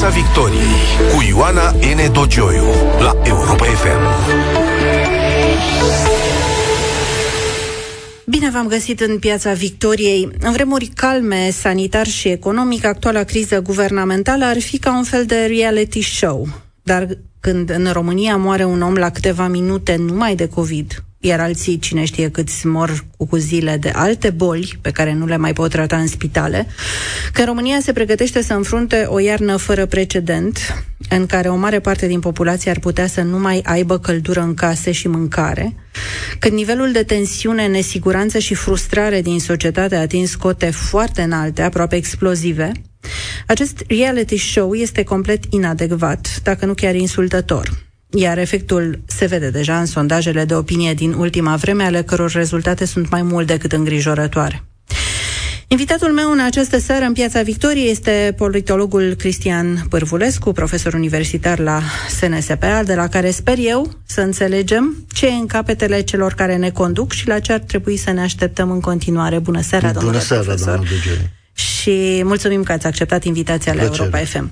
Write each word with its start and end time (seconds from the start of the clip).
Piața 0.00 0.16
Victoriei 0.16 1.14
cu 1.14 1.22
Ioana 1.28 1.70
N. 1.70 2.12
Dogioiu 2.12 2.64
la 3.00 3.16
Europa 3.24 3.64
FM. 3.64 4.00
Bine 8.26 8.50
v-am 8.50 8.66
găsit 8.66 9.00
în 9.00 9.18
piața 9.18 9.52
Victoriei. 9.52 10.28
În 10.40 10.52
vremuri 10.52 10.90
calme, 10.94 11.50
sanitar 11.50 12.06
și 12.06 12.28
economic, 12.28 12.84
actuala 12.84 13.22
criză 13.22 13.60
guvernamentală 13.60 14.44
ar 14.44 14.60
fi 14.60 14.78
ca 14.78 14.96
un 14.96 15.04
fel 15.04 15.24
de 15.24 15.46
reality 15.58 16.02
show. 16.02 16.48
Dar 16.82 17.08
când 17.40 17.70
în 17.70 17.88
România 17.92 18.36
moare 18.36 18.64
un 18.64 18.82
om 18.82 18.94
la 18.94 19.10
câteva 19.10 19.48
minute 19.48 19.96
numai 19.96 20.34
de 20.34 20.48
COVID, 20.48 21.04
iar 21.22 21.40
alții, 21.40 21.78
cine 21.78 22.04
știe 22.04 22.30
câți 22.30 22.66
mor 22.66 23.04
cu 23.28 23.36
zile 23.36 23.76
de 23.76 23.88
alte 23.88 24.30
boli 24.30 24.78
pe 24.80 24.90
care 24.90 25.12
nu 25.12 25.26
le 25.26 25.36
mai 25.36 25.52
pot 25.52 25.70
trata 25.70 25.96
în 25.96 26.06
spitale, 26.06 26.66
că 27.32 27.44
România 27.44 27.78
se 27.82 27.92
pregătește 27.92 28.42
să 28.42 28.54
înfrunte 28.54 29.06
o 29.08 29.18
iarnă 29.18 29.56
fără 29.56 29.86
precedent, 29.86 30.84
în 31.08 31.26
care 31.26 31.48
o 31.48 31.56
mare 31.56 31.80
parte 31.80 32.06
din 32.06 32.20
populație 32.20 32.70
ar 32.70 32.78
putea 32.78 33.06
să 33.06 33.22
nu 33.22 33.38
mai 33.38 33.60
aibă 33.64 33.98
căldură 33.98 34.40
în 34.40 34.54
case 34.54 34.92
și 34.92 35.08
mâncare, 35.08 35.74
când 36.38 36.54
nivelul 36.54 36.92
de 36.92 37.02
tensiune, 37.02 37.66
nesiguranță 37.66 38.38
și 38.38 38.54
frustrare 38.54 39.22
din 39.22 39.40
societate 39.40 39.96
a 39.96 40.00
atins 40.00 40.34
cote 40.34 40.70
foarte 40.70 41.22
înalte, 41.22 41.62
aproape 41.62 41.96
explozive, 41.96 42.72
acest 43.46 43.84
reality 43.88 44.36
show 44.36 44.74
este 44.74 45.02
complet 45.02 45.44
inadecvat, 45.50 46.40
dacă 46.42 46.66
nu 46.66 46.74
chiar 46.74 46.94
insultător 46.94 47.88
iar 48.12 48.38
efectul 48.38 49.00
se 49.06 49.26
vede 49.26 49.50
deja 49.50 49.78
în 49.78 49.86
sondajele 49.86 50.44
de 50.44 50.54
opinie 50.54 50.94
din 50.94 51.12
ultima 51.12 51.56
vreme, 51.56 51.84
ale 51.84 52.02
căror 52.02 52.30
rezultate 52.30 52.84
sunt 52.84 53.10
mai 53.10 53.22
mult 53.22 53.46
decât 53.46 53.72
îngrijorătoare. 53.72 54.64
Invitatul 55.72 56.12
meu 56.12 56.30
în 56.30 56.40
această 56.40 56.78
seară 56.78 57.04
în 57.04 57.12
Piața 57.12 57.42
Victoriei 57.42 57.90
este 57.90 58.34
politologul 58.36 59.14
Cristian 59.14 59.86
Pârvulescu, 59.88 60.52
profesor 60.52 60.94
universitar 60.94 61.58
la 61.58 61.82
SNSP, 62.08 62.64
de 62.84 62.94
la 62.94 63.08
care 63.08 63.30
sper 63.30 63.56
eu 63.58 63.90
să 64.06 64.20
înțelegem 64.20 65.04
ce 65.12 65.26
e 65.26 65.32
în 65.32 65.46
capetele 65.46 66.00
celor 66.00 66.32
care 66.32 66.56
ne 66.56 66.70
conduc 66.70 67.12
și 67.12 67.28
la 67.28 67.38
ce 67.38 67.52
ar 67.52 67.58
trebui 67.58 67.96
să 67.96 68.10
ne 68.10 68.20
așteptăm 68.20 68.70
în 68.70 68.80
continuare. 68.80 69.38
Bună 69.38 69.60
seara, 69.60 69.92
domnule 69.92 70.10
Bună 70.10 70.24
seara, 70.24 70.42
profesor. 70.42 70.74
domnul 70.74 70.88
Și 71.52 72.22
mulțumim 72.24 72.62
că 72.62 72.72
ați 72.72 72.86
acceptat 72.86 73.24
invitația 73.24 73.74
la 73.74 73.82
Europa 73.82 74.18
FM. 74.18 74.50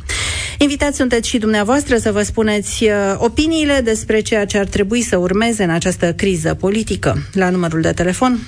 Invitați 0.61 0.97
sunteți 0.97 1.29
și 1.29 1.39
dumneavoastră 1.39 1.97
să 1.97 2.13
vă 2.13 2.23
spuneți 2.23 2.85
uh, 2.85 2.91
opiniile 3.17 3.81
despre 3.81 4.21
ceea 4.21 4.45
ce 4.45 4.59
ar 4.59 4.67
trebui 4.67 5.03
să 5.03 5.17
urmeze 5.17 5.63
în 5.63 5.71
această 5.71 6.13
criză 6.13 6.55
politică. 6.55 7.17
La 7.33 7.51
numărul 7.51 7.81
de 7.81 7.93
telefon 7.93 8.39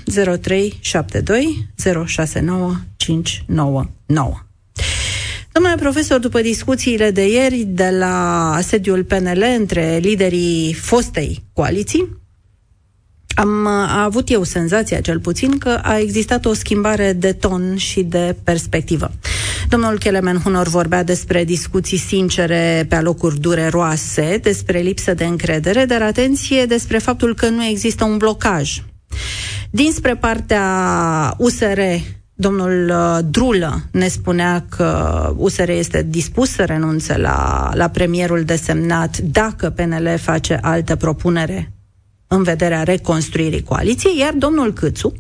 0372 0.41 1.67
069 2.07 2.75
599. 2.97 4.35
Domnule 5.53 5.75
profesor, 5.75 6.19
după 6.19 6.41
discuțiile 6.41 7.11
de 7.11 7.29
ieri 7.29 7.65
de 7.69 7.91
la 7.91 8.59
sediul 8.63 9.05
PNL 9.05 9.45
între 9.59 9.99
liderii 10.03 10.73
fostei 10.73 11.43
coaliții, 11.53 12.09
am 13.35 13.67
a 13.67 14.03
avut 14.03 14.31
eu 14.31 14.43
senzația, 14.43 15.01
cel 15.01 15.21
puțin, 15.21 15.59
că 15.59 15.79
a 15.83 15.99
existat 15.99 16.45
o 16.45 16.53
schimbare 16.53 17.13
de 17.13 17.33
ton 17.33 17.77
și 17.77 18.03
de 18.03 18.37
perspectivă. 18.45 19.11
Domnul 19.69 19.99
Kelemen 19.99 20.39
Hunor 20.39 20.69
vorbea 20.69 21.05
despre 21.05 21.45
discuții 21.45 21.99
sincere 21.99 22.87
pe 22.89 22.95
alocuri 22.95 23.41
dureroase, 23.41 24.39
despre 24.43 24.79
lipsă 24.79 25.15
de 25.15 25.25
încredere, 25.25 25.85
dar 25.85 26.03
atenție 26.03 26.65
despre 26.65 26.99
faptul 26.99 27.35
că 27.35 27.49
nu 27.49 27.65
există 27.65 28.05
un 28.05 28.17
blocaj. 28.17 28.83
Dinspre 29.71 30.17
partea 30.17 31.35
USR, 31.39 31.81
Domnul 32.35 32.93
uh, 32.95 33.19
Drulă 33.31 33.83
ne 33.91 34.09
spunea 34.09 34.65
că 34.69 35.33
USR 35.37 35.69
este 35.69 36.07
dispus 36.09 36.51
să 36.51 36.65
renunțe 36.65 37.19
la, 37.19 37.71
la 37.75 37.89
premierul 37.89 38.43
desemnat 38.43 39.19
dacă 39.19 39.71
PNL 39.71 40.19
face 40.19 40.59
altă 40.63 40.97
propunere 40.97 41.73
în 42.33 42.43
vederea 42.43 42.83
reconstruirii 42.83 43.63
coaliției, 43.63 44.19
iar 44.19 44.33
domnul 44.33 44.73
Câțu 44.73 45.13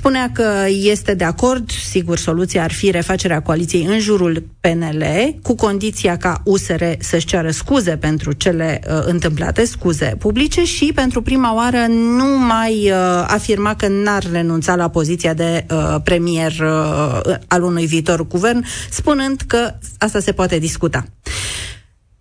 spunea 0.00 0.30
că 0.32 0.64
este 0.68 1.14
de 1.14 1.24
acord, 1.24 1.70
sigur, 1.70 2.18
soluția 2.18 2.62
ar 2.62 2.72
fi 2.72 2.90
refacerea 2.90 3.42
coaliției 3.42 3.84
în 3.84 3.98
jurul 3.98 4.44
PNL, 4.60 5.04
cu 5.42 5.54
condiția 5.54 6.16
ca 6.16 6.40
USR 6.44 6.82
să-și 6.98 7.26
ceară 7.26 7.50
scuze 7.50 7.96
pentru 7.96 8.32
cele 8.32 8.80
uh, 8.86 9.00
întâmplate, 9.04 9.64
scuze 9.64 10.14
publice 10.18 10.64
și 10.64 10.92
pentru 10.94 11.22
prima 11.22 11.54
oară 11.54 11.86
nu 11.88 12.38
mai 12.38 12.90
uh, 12.90 13.24
afirma 13.26 13.74
că 13.74 13.88
n-ar 13.88 14.24
renunța 14.32 14.74
la 14.74 14.88
poziția 14.88 15.34
de 15.34 15.66
uh, 15.70 15.96
premier 16.04 16.52
uh, 16.60 17.34
al 17.48 17.62
unui 17.62 17.86
viitor 17.86 18.26
guvern, 18.26 18.64
spunând 18.90 19.40
că 19.46 19.74
asta 19.98 20.20
se 20.20 20.32
poate 20.32 20.58
discuta. 20.58 21.04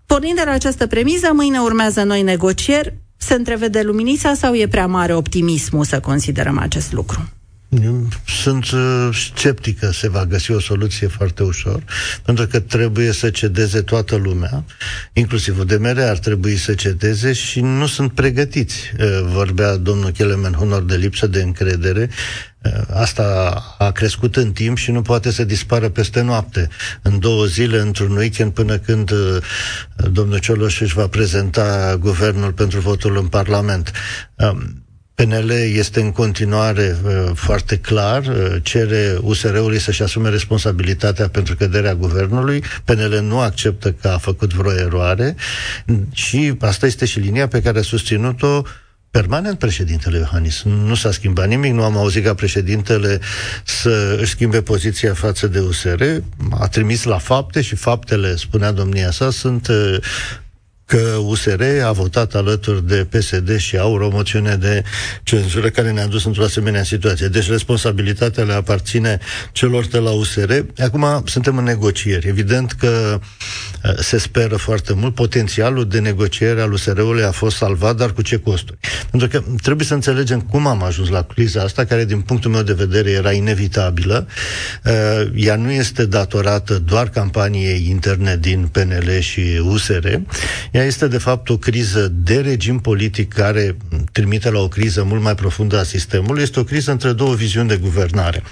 Pornind 0.06 0.35
de 0.35 0.44
la 0.46 0.52
această 0.52 0.88
premiză, 0.88 1.29
mâine 1.34 1.59
urmează 1.59 2.03
noi 2.03 2.22
negocieri, 2.22 2.94
se 3.22 3.34
întrevede 3.34 3.81
luminița 3.81 4.34
sau 4.34 4.53
e 4.53 4.68
prea 4.68 4.88
mare 4.88 5.13
optimismul 5.13 5.84
să 5.84 6.00
considerăm 6.00 6.57
acest 6.57 6.91
lucru? 6.91 7.30
Sunt 8.25 8.69
uh, 8.72 9.09
sceptic 9.34 9.80
că 9.80 9.91
se 9.91 10.09
va 10.09 10.25
găsi 10.25 10.52
o 10.52 10.59
soluție 10.59 11.07
foarte 11.07 11.44
ușor, 11.44 11.84
pentru 12.25 12.47
că 12.47 12.59
trebuie 12.59 13.12
să 13.12 13.29
cedeze 13.29 13.81
toată 13.81 14.16
lumea, 14.16 14.63
inclusiv 15.13 15.59
UDMR 15.59 16.00
ar 16.00 16.18
trebui 16.18 16.58
să 16.58 16.74
cedeze 16.74 17.34
și 17.34 17.62
nu 17.62 17.88
sunt 17.88 18.12
pregătiți. 18.12 18.91
Uh, 19.00 19.06
vorbea 19.24 19.75
domnul 19.75 20.09
Kelemen 20.09 20.53
Honor 20.53 20.81
de 20.81 20.96
lipsă 20.96 21.28
de 21.28 21.41
încredere. 21.41 22.09
Uh, 22.64 22.72
asta 22.94 23.53
a 23.78 23.92
crescut 23.92 24.36
în 24.36 24.52
timp 24.52 24.78
și 24.78 24.92
nu 24.92 25.02
poate 25.02 25.31
să 25.31 25.44
dispară 25.44 25.90
peste 25.90 26.22
noapte, 26.22 26.68
în 27.02 27.20
două 27.20 27.46
zile, 27.46 27.80
într-un 27.80 28.16
weekend, 28.16 28.53
până 28.53 28.78
când 28.78 29.12
domnul 30.12 30.40
Cioloș 30.40 30.81
își 30.81 30.94
va 30.94 31.08
prezenta 31.08 31.97
guvernul 32.00 32.52
pentru 32.52 32.80
votul 32.80 33.18
în 33.18 33.28
Parlament. 33.28 33.92
Um, 34.36 34.84
PNL 35.20 35.50
este 35.74 36.02
în 36.02 36.12
continuare 36.12 36.97
uh, 37.03 37.31
foarte 37.34 37.78
clar, 37.78 38.25
uh, 38.25 38.56
cere 38.62 39.18
USR-ului 39.22 39.80
să-și 39.80 40.03
asume 40.03 40.30
responsabilitatea 40.30 41.28
pentru 41.28 41.56
căderea 41.56 41.96
guvernului. 41.96 42.64
PNL 42.84 43.20
nu 43.22 43.40
acceptă 43.40 43.91
că 43.91 44.08
a 44.08 44.18
făcut 44.18 44.53
vreo 44.53 44.74
eroare 44.74 45.36
și 46.12 46.53
asta 46.59 46.86
este 46.86 47.06
și 47.06 47.20
linia 47.20 47.47
pe 47.47 47.62
care 47.62 47.80
a 47.80 47.81
susținut-o 47.81 48.62
permanent 49.12 49.59
președintele 49.59 50.18
Iohannis. 50.18 50.64
Nu 50.64 50.96
s-a 50.96 51.12
schimbat 51.12 51.47
nimic, 51.47 51.74
nu 51.74 51.84
am 51.84 51.97
auzit 51.97 52.24
ca 52.24 52.34
președintele 52.34 53.20
să 53.64 54.18
își 54.20 54.31
schimbe 54.31 54.62
poziția 54.62 55.14
față 55.14 55.47
de 55.47 55.59
USR. 55.59 56.03
A 56.52 56.68
trimis 56.68 57.03
la 57.03 57.18
fapte 57.18 57.62
și 57.62 57.75
faptele, 57.75 58.36
spunea 58.36 58.72
domnia 58.72 59.12
sa, 59.12 59.30
sunt 59.31 59.68
uh, 59.68 59.97
că 60.90 61.18
USR 61.22 61.62
a 61.86 61.92
votat 61.92 62.36
alături 62.36 62.88
de 62.88 63.08
PSD 63.10 63.58
și 63.58 63.78
au 63.78 63.94
o 63.94 64.10
moțiune 64.10 64.56
de 64.56 64.84
cenzură 65.24 65.70
care 65.70 65.92
ne-a 65.92 66.08
dus 66.08 66.26
într-o 66.26 66.44
asemenea 66.44 66.84
situație. 66.84 67.28
Deci 67.28 67.50
responsabilitatea 67.50 68.44
le 68.44 68.54
aparține 68.54 69.20
celor 69.52 69.86
de 69.86 69.98
la 69.98 70.10
USR. 70.10 70.52
Acum 70.78 71.24
suntem 71.26 71.58
în 71.58 71.64
negocieri. 71.64 72.28
Evident 72.28 72.72
că 72.72 73.20
uh, 73.20 73.92
se 74.00 74.18
speră 74.18 74.56
foarte 74.56 74.94
mult. 74.94 75.16
Potențialul 75.16 75.88
de 75.88 76.00
negociere 76.00 76.62
al 76.62 76.72
USR-ului 76.72 77.24
a 77.24 77.32
fost 77.32 77.56
salvat, 77.56 77.96
dar 77.96 78.14
cu 78.14 78.22
ce 78.22 78.38
costuri? 78.38 78.78
Pentru 79.12 79.28
că 79.28 79.44
trebuie 79.62 79.86
să 79.86 79.94
înțelegem 79.94 80.42
cum 80.42 80.68
am 80.68 80.84
ajuns 80.84 81.10
la 81.10 81.22
criza 81.22 81.62
asta, 81.62 81.86
care 81.86 82.06
din 82.06 82.22
punctul 82.22 82.52
meu 82.52 82.62
de 82.62 82.74
vedere 82.74 83.12
era 83.12 83.32
inevitabilă. 83.32 84.28
Uh, 84.86 84.92
ea 85.36 85.56
nu 85.56 85.72
este 85.72 86.06
datorată 86.06 86.80
doar 86.86 87.10
campaniei 87.10 87.88
interne 87.90 88.38
din 88.38 88.70
PNL 88.72 89.20
și 89.20 89.62
USR. 89.64 90.08
Ea 90.79 90.85
este, 90.85 91.07
de 91.07 91.17
fapt, 91.17 91.50
o 91.50 91.57
criză 91.57 92.07
de 92.07 92.40
regim 92.40 92.79
politic 92.79 93.34
care 93.34 93.78
trimite 94.12 94.50
la 94.50 94.59
o 94.59 94.67
criză 94.67 95.03
mult 95.03 95.22
mai 95.22 95.35
profundă 95.35 95.79
a 95.79 95.84
sistemului. 95.84 96.41
Este 96.41 96.59
o 96.59 96.63
criză 96.63 96.91
între 96.91 97.12
două 97.12 97.35
viziuni 97.35 97.67
de 97.67 97.78
guvernare. 97.78 98.44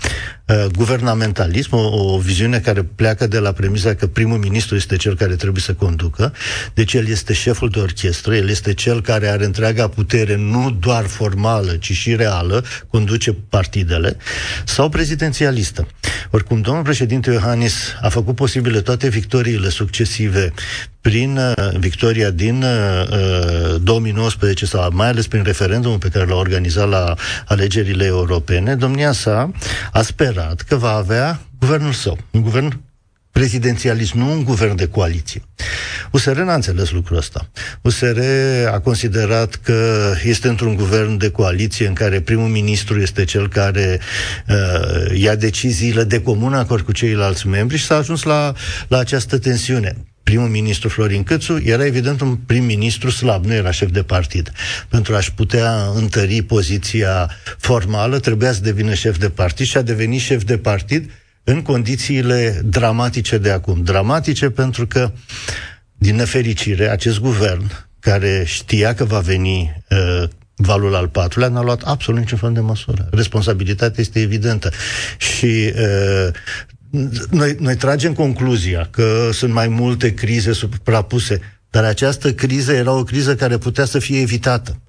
Uh, 0.45 0.65
guvernamentalism, 0.71 1.75
o, 1.75 2.13
o 2.13 2.17
viziune 2.17 2.59
care 2.59 2.83
pleacă 2.83 3.27
de 3.27 3.39
la 3.39 3.51
premisa 3.51 3.93
că 3.93 4.07
primul 4.07 4.38
ministru 4.38 4.75
este 4.75 4.95
cel 4.95 5.15
care 5.15 5.35
trebuie 5.35 5.62
să 5.62 5.74
conducă, 5.74 6.33
deci 6.74 6.94
el 6.94 7.07
este 7.07 7.33
șeful 7.33 7.69
de 7.69 7.79
orchestră, 7.79 8.35
el 8.35 8.50
este 8.50 8.73
cel 8.73 9.01
care 9.01 9.27
are 9.27 9.45
întreaga 9.45 9.88
putere, 9.88 10.35
nu 10.35 10.77
doar 10.80 11.06
formală, 11.06 11.71
ci 11.71 11.91
și 11.91 12.15
reală, 12.15 12.63
conduce 12.89 13.33
partidele, 13.33 14.18
sau 14.65 14.89
prezidențialistă. 14.89 15.88
Oricum, 16.31 16.62
domnul 16.62 16.83
președinte 16.83 17.31
Iohannis 17.31 17.73
a 18.01 18.09
făcut 18.09 18.35
posibile 18.35 18.81
toate 18.81 19.09
victoriile 19.09 19.69
succesive 19.69 20.53
prin 21.07 21.38
uh, 21.38 21.54
victoria 21.80 22.30
din 22.30 22.63
uh, 22.63 23.81
2019 23.81 24.63
uh, 24.63 24.69
sau 24.69 24.89
mai 24.92 25.07
ales 25.07 25.27
prin 25.27 25.44
referendumul 25.44 25.98
pe 25.98 26.09
care 26.09 26.25
l-a 26.25 26.36
organizat 26.36 26.89
la 26.89 27.15
alegerile 27.45 28.06
europene, 28.06 28.75
domnia 28.75 29.12
sa 29.12 29.51
a 29.92 30.01
sperat 30.01 30.62
că 30.62 30.75
va 30.75 30.92
avea 30.92 31.42
guvernul 31.59 31.92
său, 31.92 32.18
un 32.31 32.42
guvern 32.42 32.81
prezidențialist, 33.31 34.13
nu 34.13 34.31
un 34.31 34.44
guvern 34.44 34.75
de 34.75 34.88
coaliție. 34.88 35.42
USR 36.12 36.38
n-a 36.38 36.54
înțeles 36.54 36.92
lucrul 36.92 37.18
ăsta. 37.18 37.50
USR 37.81 38.19
a 38.71 38.80
considerat 38.80 39.56
că 39.56 40.13
este 40.24 40.48
într-un 40.48 40.75
guvern 40.75 41.18
de 41.18 41.30
coaliție 41.30 41.88
în 41.88 41.94
care 41.94 42.21
primul 42.21 42.48
ministru 42.48 43.00
este 43.00 43.24
cel 43.24 43.50
care 43.50 44.00
uh, 44.48 45.19
ia 45.19 45.36
deciziile 45.36 46.04
de 46.04 46.21
comun 46.21 46.54
acord 46.54 46.86
cu 46.86 46.92
ceilalți 46.92 47.48
membri 47.48 47.77
și 47.77 47.86
s-a 47.86 47.95
ajuns 47.95 48.24
la, 48.24 48.54
la 48.88 48.98
această 48.98 49.38
tensiune 49.38 49.95
primul 50.27 50.47
ministru 50.47 50.89
Florin 50.89 51.24
Cățu 51.24 51.57
era 51.63 51.85
evident 51.85 52.21
un 52.21 52.35
prim-ministru 52.35 53.09
slab, 53.09 53.45
nu 53.45 53.53
era 53.53 53.71
șef 53.71 53.91
de 53.91 54.03
partid. 54.03 54.51
Pentru 54.89 55.15
a-și 55.15 55.33
putea 55.33 55.91
întări 55.95 56.41
poziția 56.41 57.29
formală, 57.57 58.19
trebuia 58.19 58.51
să 58.51 58.62
devină 58.62 58.94
șef 58.94 59.18
de 59.18 59.29
partid 59.29 59.65
și 59.65 59.77
a 59.77 59.81
devenit 59.81 60.19
șef 60.19 60.44
de 60.44 60.57
partid 60.57 61.12
în 61.44 61.62
condițiile 61.62 62.62
dramatice 62.63 63.38
de 63.38 63.51
acum. 63.51 63.83
Dramatice 63.83 64.50
pentru 64.50 64.88
că, 64.88 65.12
din 65.97 66.15
nefericire, 66.15 66.89
acest 66.89 67.19
guvern, 67.19 67.71
care 68.00 68.44
știa 68.45 68.94
că 68.94 69.03
va 69.03 69.19
veni 69.19 69.83
uh, 69.89 70.30
valul 70.56 70.95
al 70.95 71.07
patrulea, 71.07 71.50
n-a 71.50 71.62
luat 71.62 71.81
absolut 71.81 72.19
niciun 72.19 72.38
fel 72.38 72.53
de 72.53 72.59
măsură. 72.59 73.07
Responsabilitatea 73.12 74.01
este 74.01 74.19
evidentă. 74.19 74.71
Și 75.18 75.73
uh, 75.75 76.30
noi, 77.30 77.56
noi 77.60 77.75
tragem 77.75 78.13
concluzia 78.13 78.88
că 78.92 79.30
sunt 79.34 79.54
mai 79.54 79.68
multe 79.68 80.13
crize 80.13 80.51
suprapuse, 80.51 81.39
dar 81.69 81.84
această 81.84 82.34
criză 82.34 82.74
era 82.74 82.92
o 82.92 83.04
criză 83.04 83.36
care 83.36 83.57
putea 83.57 83.86
să 83.86 84.00
fie 84.00 84.22
evitată. 84.22 84.81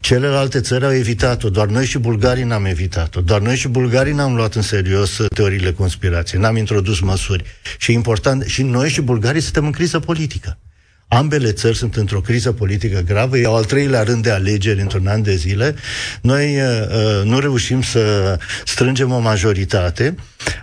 Celelalte 0.00 0.60
țări 0.60 0.84
au 0.84 0.94
evitat-o, 0.94 1.48
doar 1.48 1.66
noi 1.66 1.86
și 1.86 1.98
bulgarii 1.98 2.44
n-am 2.44 2.64
evitat-o. 2.64 3.20
Doar 3.20 3.40
noi 3.40 3.56
și 3.56 3.68
bulgarii 3.68 4.12
n-am 4.12 4.34
luat 4.34 4.54
în 4.54 4.62
serios 4.62 5.20
teoriile 5.34 5.72
conspirației, 5.72 6.40
n-am 6.40 6.56
introdus 6.56 7.00
măsuri. 7.00 7.44
Și 7.78 7.92
important, 7.92 8.44
și 8.44 8.62
noi 8.62 8.88
și 8.88 9.00
bulgarii 9.00 9.40
suntem 9.40 9.64
în 9.64 9.70
criză 9.70 9.98
politică. 9.98 10.58
Ambele 11.08 11.52
țări 11.52 11.76
sunt 11.76 11.96
într-o 11.96 12.20
criză 12.20 12.52
politică 12.52 13.02
gravă, 13.06 13.38
iau 13.38 13.56
al 13.56 13.64
treilea 13.64 14.02
rând 14.02 14.22
de 14.22 14.30
alegeri 14.30 14.80
într-un 14.80 15.06
an 15.06 15.22
de 15.22 15.34
zile. 15.34 15.74
Noi 16.20 16.56
uh, 16.56 16.86
uh, 16.88 17.24
nu 17.24 17.38
reușim 17.38 17.82
să 17.82 18.38
strângem 18.64 19.12
o 19.12 19.18
majoritate 19.18 20.14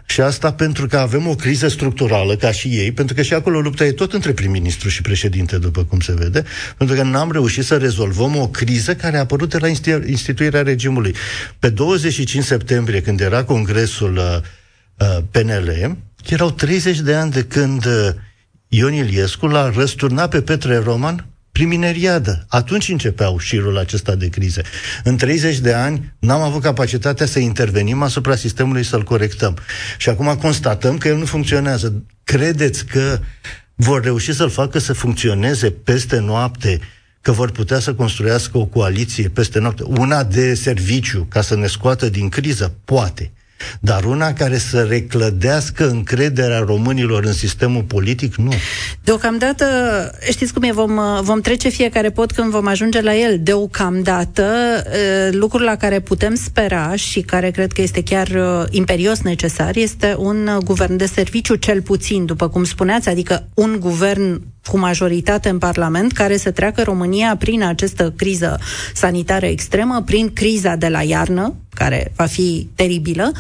și 0.06 0.22
asta 0.22 0.54
pentru 0.54 0.88
că 0.88 0.98
avem 0.98 1.28
o 1.28 1.36
criză 1.36 1.68
structurală, 1.68 2.36
ca 2.36 2.52
și 2.52 2.68
ei, 2.68 2.92
pentru 2.92 3.16
că 3.16 3.22
și 3.22 3.34
acolo 3.34 3.60
lupta 3.60 3.86
e 3.86 3.92
tot 3.92 4.14
între 4.14 4.32
prim-ministru 4.32 4.90
și 4.90 5.02
președinte, 5.02 5.58
după 5.58 5.84
cum 5.84 6.00
se 6.00 6.14
vede, 6.14 6.44
pentru 6.78 6.96
că 6.96 7.04
n-am 7.04 7.32
reușit 7.32 7.64
să 7.64 7.78
rezolvăm 7.78 8.36
o 8.36 8.48
criză 8.48 8.96
care 8.96 9.18
a 9.18 9.20
apărut 9.20 9.50
de 9.50 9.58
la 9.58 9.68
instituirea 10.08 10.62
regimului. 10.62 11.16
Pe 11.60 11.70
25 11.70 12.44
septembrie, 12.44 13.02
când 13.02 13.20
era 13.20 13.44
congresul 13.44 14.18
uh, 14.18 14.38
uh 14.98 15.24
PNL, 15.32 15.98
erau 16.30 16.52
30 16.52 17.00
de 17.00 17.14
ani 17.14 17.32
de 17.32 17.44
când 17.44 17.86
uh, 17.86 18.10
Ion 18.76 18.94
Iliescu 18.94 19.48
l-a 19.48 19.70
răsturnat 19.70 20.30
pe 20.30 20.42
Petre 20.42 20.78
Roman 20.78 21.26
prin 21.52 21.68
mineriadă. 21.68 22.46
Atunci 22.48 22.90
începeau 22.90 23.38
șirul 23.38 23.78
acesta 23.78 24.16
de 24.16 24.30
crize. 24.30 24.62
În 25.04 25.18
30 25.18 25.60
de 25.60 25.74
ani 25.74 26.14
n-am 26.20 26.42
avut 26.42 26.62
capacitatea 26.62 27.26
să 27.26 27.40
intervenim 27.40 28.02
asupra 28.02 28.36
sistemului 28.36 28.84
să-l 28.84 29.04
corectăm. 29.04 29.58
Și 29.98 30.10
acum 30.10 30.36
constatăm 30.36 30.98
că 30.98 31.08
el 31.08 31.18
nu 31.18 31.26
funcționează. 31.26 32.04
Credeți 32.24 32.86
că 32.86 33.20
vor 33.76 34.04
reuși 34.04 34.34
să-l 34.34 34.50
facă 34.50 34.80
să 34.80 34.94
funcționeze 34.94 35.70
peste 35.72 36.20
noapte, 36.20 36.80
că 37.22 37.32
vor 37.32 37.52
putea 37.52 37.80
să 37.80 37.94
construiască 37.94 38.58
o 38.58 38.66
coaliție 38.66 39.30
peste 39.30 39.60
noapte, 39.60 39.84
una 39.84 40.24
de 40.24 40.54
serviciu 40.54 41.26
ca 41.30 41.42
să 41.42 41.56
ne 41.56 41.68
scoată 41.68 42.10
din 42.10 42.30
criză? 42.30 42.76
Poate 42.86 43.32
dar 43.80 44.04
una 44.04 44.34
care 44.34 44.58
să 44.58 44.86
reclădească 44.90 45.90
încrederea 45.90 46.60
românilor 46.60 47.24
în 47.24 47.34
sistemul 47.34 47.82
politic, 47.82 48.36
nu. 48.36 48.54
Deocamdată, 49.04 49.66
știți 50.30 50.54
cum 50.54 50.64
e, 50.64 50.72
vom, 50.72 51.00
vom 51.22 51.42
trece 51.42 51.70
fiecare 51.70 52.10
pot 52.10 52.32
când 52.32 52.52
vom 52.52 52.68
ajunge 52.68 53.02
la 53.02 53.16
el. 53.16 53.40
Deocamdată, 53.42 54.46
lucrul 55.32 55.62
la 55.62 55.76
care 55.76 56.00
putem 56.00 56.36
spera 56.36 56.96
și 56.96 57.22
care 57.22 57.52
cred 57.52 57.72
că 57.72 57.82
este 57.82 58.04
chiar 58.04 58.30
imperios 58.70 59.22
necesar 59.22 59.76
este 59.76 60.16
un 60.18 60.50
guvern 60.64 60.98
de 60.98 61.06
serviciu, 61.06 61.56
cel 61.56 61.82
puțin, 61.82 62.26
după 62.26 62.50
cum 62.50 62.64
spuneați, 62.64 63.10
adică 63.10 63.48
un 63.54 63.78
guvern 63.80 64.42
cu 64.68 64.78
majoritate 64.78 65.50
în 65.50 65.58
Parlament 65.58 66.12
care 66.12 66.38
să 66.38 66.52
treacă 66.52 66.84
România 66.84 67.36
prin 67.40 67.64
această 67.64 68.14
criză 68.16 68.60
sanitară 68.94 69.46
extremă, 69.46 70.02
prin 70.06 70.34
criza 70.34 70.76
de 70.76 70.88
la 70.88 71.02
iarnă, 71.02 71.56
care 71.84 72.12
va 72.16 72.26
fi 72.26 72.70
teribilă, 72.76 73.32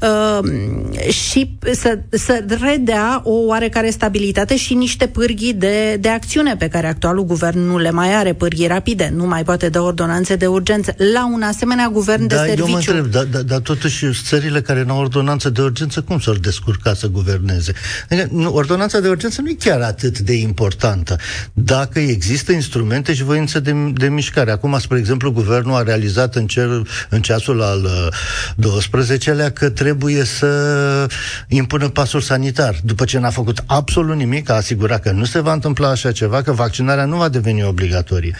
uh, 0.00 1.12
și 1.12 1.56
să, 1.72 1.98
să 2.10 2.44
redea 2.60 3.20
o 3.24 3.30
oarecare 3.30 3.90
stabilitate 3.90 4.56
și 4.56 4.74
niște 4.74 5.06
pârghii 5.06 5.52
de, 5.52 5.96
de 6.00 6.08
acțiune 6.08 6.56
pe 6.56 6.68
care 6.68 6.86
actualul 6.86 7.24
guvern 7.24 7.58
nu 7.58 7.78
le 7.78 7.90
mai 7.90 8.14
are, 8.14 8.32
pârghii 8.32 8.66
rapide, 8.66 9.12
nu 9.14 9.26
mai 9.26 9.44
poate 9.44 9.68
da 9.68 9.82
ordonanțe 9.82 10.36
de 10.36 10.46
urgență. 10.46 10.94
La 11.12 11.26
un 11.32 11.42
asemenea 11.42 11.88
guvern 11.92 12.26
da, 12.26 12.34
de 12.34 12.40
serviciu... 12.46 12.64
Eu 12.64 12.70
mă 12.70 12.76
întreb, 12.76 13.06
dar 13.06 13.24
da, 13.24 13.42
da, 13.42 13.58
totuși 13.60 14.06
țările 14.24 14.60
care 14.60 14.82
nu 14.82 14.92
au 14.92 15.00
ordonanță 15.00 15.50
de 15.50 15.60
urgență, 15.62 16.00
cum 16.00 16.20
s-ar 16.20 16.36
descurca 16.36 16.94
să 16.94 17.06
guverneze? 17.06 17.72
Adică, 18.10 18.28
nu, 18.30 18.54
ordonanța 18.54 19.00
de 19.00 19.08
urgență 19.08 19.40
nu 19.40 19.48
e 19.48 19.56
chiar 19.58 19.80
atât 19.80 20.18
de 20.18 20.32
importantă. 20.32 21.16
Dacă 21.52 21.98
există 21.98 22.52
instrumente 22.52 23.14
și 23.14 23.22
voință 23.22 23.60
de, 23.60 23.72
de 23.94 24.08
mișcare. 24.08 24.50
Acum, 24.50 24.78
spre 24.78 24.98
exemplu, 24.98 25.32
guvernul 25.32 25.74
a 25.74 25.82
realizat 25.82 26.34
în, 26.34 26.46
cer, 26.46 26.68
în 27.08 27.22
ceasul 27.22 27.56
la 27.56 27.74
al 27.86 28.12
12-lea 28.60 29.46
uh, 29.46 29.52
că 29.52 29.70
trebuie 29.70 30.24
să 30.24 31.06
impună 31.48 31.88
pasul 31.88 32.20
sanitar. 32.20 32.80
După 32.84 33.04
ce 33.04 33.18
n-a 33.18 33.30
făcut 33.30 33.62
absolut 33.66 34.16
nimic, 34.16 34.50
a 34.50 34.54
asigurat 34.54 35.02
că 35.02 35.10
nu 35.10 35.24
se 35.24 35.40
va 35.40 35.52
întâmpla 35.52 35.88
așa 35.88 36.12
ceva, 36.12 36.42
că 36.42 36.52
vaccinarea 36.52 37.04
nu 37.04 37.16
va 37.16 37.28
deveni 37.28 37.64
obligatorie. 37.64 38.36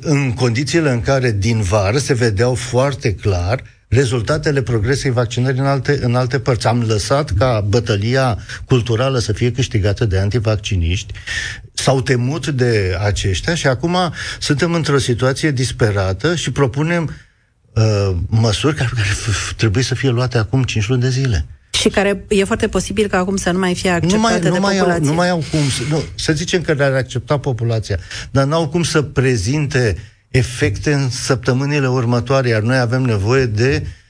În 0.00 0.32
condițiile 0.32 0.90
în 0.90 1.00
care 1.00 1.30
din 1.30 1.60
vară 1.60 1.98
se 1.98 2.14
vedeau 2.14 2.54
foarte 2.54 3.14
clar 3.14 3.62
rezultatele 3.94 4.62
progresei 4.62 5.10
vaccinării 5.10 5.60
în 5.60 5.66
alte, 5.66 5.98
în 6.02 6.14
alte 6.14 6.38
părți. 6.38 6.66
Am 6.66 6.84
lăsat 6.86 7.30
ca 7.30 7.64
bătălia 7.68 8.38
culturală 8.64 9.18
să 9.18 9.32
fie 9.32 9.52
câștigată 9.52 10.04
de 10.04 10.18
antivacciniști, 10.18 11.12
s-au 11.72 12.00
temut 12.00 12.46
de 12.46 12.96
aceștia 13.04 13.54
și 13.54 13.66
acum 13.66 13.96
suntem 14.38 14.72
într-o 14.72 14.98
situație 14.98 15.50
disperată 15.50 16.34
și 16.34 16.50
propunem 16.52 17.10
uh, 17.74 18.16
măsuri 18.26 18.74
care, 18.74 18.90
care 18.94 19.08
trebuie 19.56 19.82
să 19.82 19.94
fie 19.94 20.08
luate 20.08 20.38
acum 20.38 20.62
5 20.62 20.88
luni 20.88 21.00
de 21.00 21.08
zile. 21.08 21.46
Și 21.70 21.88
care 21.88 22.24
e 22.28 22.44
foarte 22.44 22.68
posibil 22.68 23.06
ca 23.06 23.18
acum 23.18 23.36
să 23.36 23.50
nu 23.50 23.58
mai 23.58 23.74
fie 23.74 23.90
acceptate 23.90 24.16
nu 24.16 24.22
mai, 24.22 24.40
de 24.40 24.48
nu 24.48 24.60
mai 24.60 24.76
populație. 24.76 25.06
Au, 25.06 25.10
nu 25.10 25.14
mai 25.14 25.28
au 25.28 25.44
cum 25.50 25.68
să, 25.68 25.82
nu, 25.88 26.02
să 26.14 26.32
zicem 26.32 26.62
că 26.62 26.72
le-ar 26.72 26.92
accepta 26.92 27.38
populația, 27.38 27.98
dar 28.30 28.44
n-au 28.44 28.68
cum 28.68 28.82
să 28.82 29.02
prezinte 29.02 29.96
efecte 30.28 30.92
în 30.92 31.10
săptămânile 31.10 31.88
următoare, 31.88 32.48
iar 32.48 32.62
noi 32.62 32.78
avem 32.78 33.02
nevoie 33.02 33.46
de 33.46 33.82
uh, 33.82 33.86
Uh, 33.86 34.03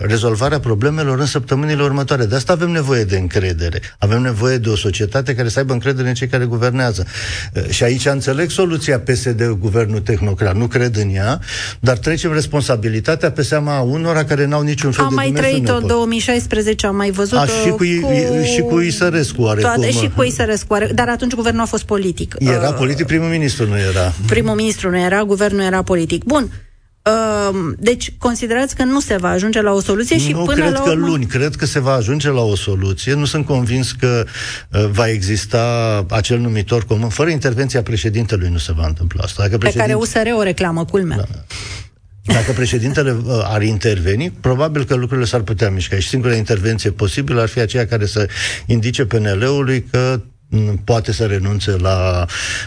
rezolvarea 0.00 0.60
problemelor 0.60 1.18
în 1.18 1.26
săptămânile 1.26 1.82
următoare. 1.82 2.24
De 2.24 2.34
asta 2.34 2.52
avem 2.52 2.70
nevoie 2.70 3.04
de 3.04 3.16
încredere. 3.18 3.80
Avem 3.98 4.22
nevoie 4.22 4.56
de 4.56 4.68
o 4.68 4.76
societate 4.76 5.34
care 5.34 5.48
să 5.48 5.58
aibă 5.58 5.72
încredere 5.72 6.08
în 6.08 6.14
cei 6.14 6.26
care 6.26 6.44
guvernează. 6.44 7.06
Uh, 7.54 7.68
și 7.68 7.82
aici 7.82 8.06
înțeleg 8.06 8.50
soluția 8.50 9.00
PSD, 9.00 9.56
guvernul 9.58 10.00
tehnocrat. 10.00 10.56
Nu 10.56 10.66
cred 10.66 10.96
în 10.96 11.14
ea, 11.14 11.40
dar 11.80 11.98
trecem 11.98 12.32
responsabilitatea 12.32 13.30
pe 13.30 13.42
seama 13.42 13.80
unora 13.80 14.24
care 14.24 14.46
n-au 14.46 14.62
niciun 14.62 14.90
fel 14.90 15.04
am 15.04 15.08
de 15.08 15.14
mai 15.14 15.30
trăit-o 15.30 15.76
în 15.76 15.86
2016, 15.86 16.86
am 16.86 16.96
mai 16.96 17.10
văzut-o 17.10 17.44
și 17.44 17.68
cu, 17.68 17.76
cu, 17.76 18.42
și 18.54 18.60
cu 18.60 18.80
Isărescu 18.80 19.44
are 19.44 19.60
toate, 19.60 19.90
Și 19.90 20.10
cu 20.16 20.22
Isărescu 20.22 20.74
are, 20.74 20.90
dar 20.94 21.08
atunci 21.08 21.34
guvernul 21.34 21.62
a 21.62 21.66
fost 21.66 21.84
politic. 21.84 22.34
Era 22.38 22.68
uh, 22.68 22.74
politic, 22.74 23.06
primul 23.06 23.28
ministru 23.28 23.66
nu 23.66 23.78
era. 23.78 24.12
Primul 24.26 24.54
ministru 24.54 24.90
nu 24.90 24.98
era, 24.98 25.22
guvernul 25.22 25.60
era 25.60 25.82
politic. 25.82 26.24
Bun, 26.24 26.40
Ehm, 26.42 26.69
deci, 27.78 28.12
considerați 28.18 28.76
că 28.76 28.84
nu 28.84 29.00
se 29.00 29.16
va 29.16 29.28
ajunge 29.28 29.60
la 29.60 29.72
o 29.72 29.80
soluție 29.80 30.18
și 30.18 30.32
nu 30.32 30.42
până 30.42 30.60
cred 30.60 30.72
la 30.72 30.80
că 30.80 30.90
urmă... 30.90 31.06
luni, 31.06 31.26
cred 31.26 31.54
că 31.54 31.66
se 31.66 31.78
va 31.78 31.92
ajunge 31.92 32.30
la 32.30 32.40
o 32.40 32.56
soluție. 32.56 33.14
Nu 33.14 33.24
sunt 33.24 33.46
convins 33.46 33.92
că 33.92 34.24
uh, 34.72 34.86
va 34.90 35.08
exista 35.08 36.06
acel 36.08 36.38
numitor 36.38 36.84
comun. 36.84 37.08
Fără 37.08 37.30
intervenția 37.30 37.82
președintelui 37.82 38.48
nu 38.48 38.58
se 38.58 38.72
va 38.72 38.86
întâmpla 38.86 39.22
asta. 39.22 39.42
Dacă 39.42 39.58
președinte... 39.58 39.86
Pe 39.86 39.92
care 39.92 40.28
USR 40.28 40.38
o 40.38 40.42
reclamă, 40.42 40.84
culmea. 40.84 41.16
Da. 41.16 41.26
Dacă 42.32 42.52
președintele 42.52 43.10
uh, 43.10 43.40
ar 43.42 43.62
interveni, 43.62 44.30
probabil 44.30 44.84
că 44.84 44.94
lucrurile 44.94 45.26
s-ar 45.26 45.40
putea 45.40 45.70
mișca. 45.70 45.96
Și 45.96 46.08
singura 46.08 46.34
intervenție 46.34 46.90
posibilă 46.90 47.40
ar 47.40 47.48
fi 47.48 47.58
aceea 47.58 47.86
care 47.86 48.06
să 48.06 48.28
indice 48.66 49.04
PNL-ului 49.04 49.84
că 49.90 50.20
poate 50.84 51.12
să 51.12 51.26
renunțe 51.26 51.76
la 51.76 52.26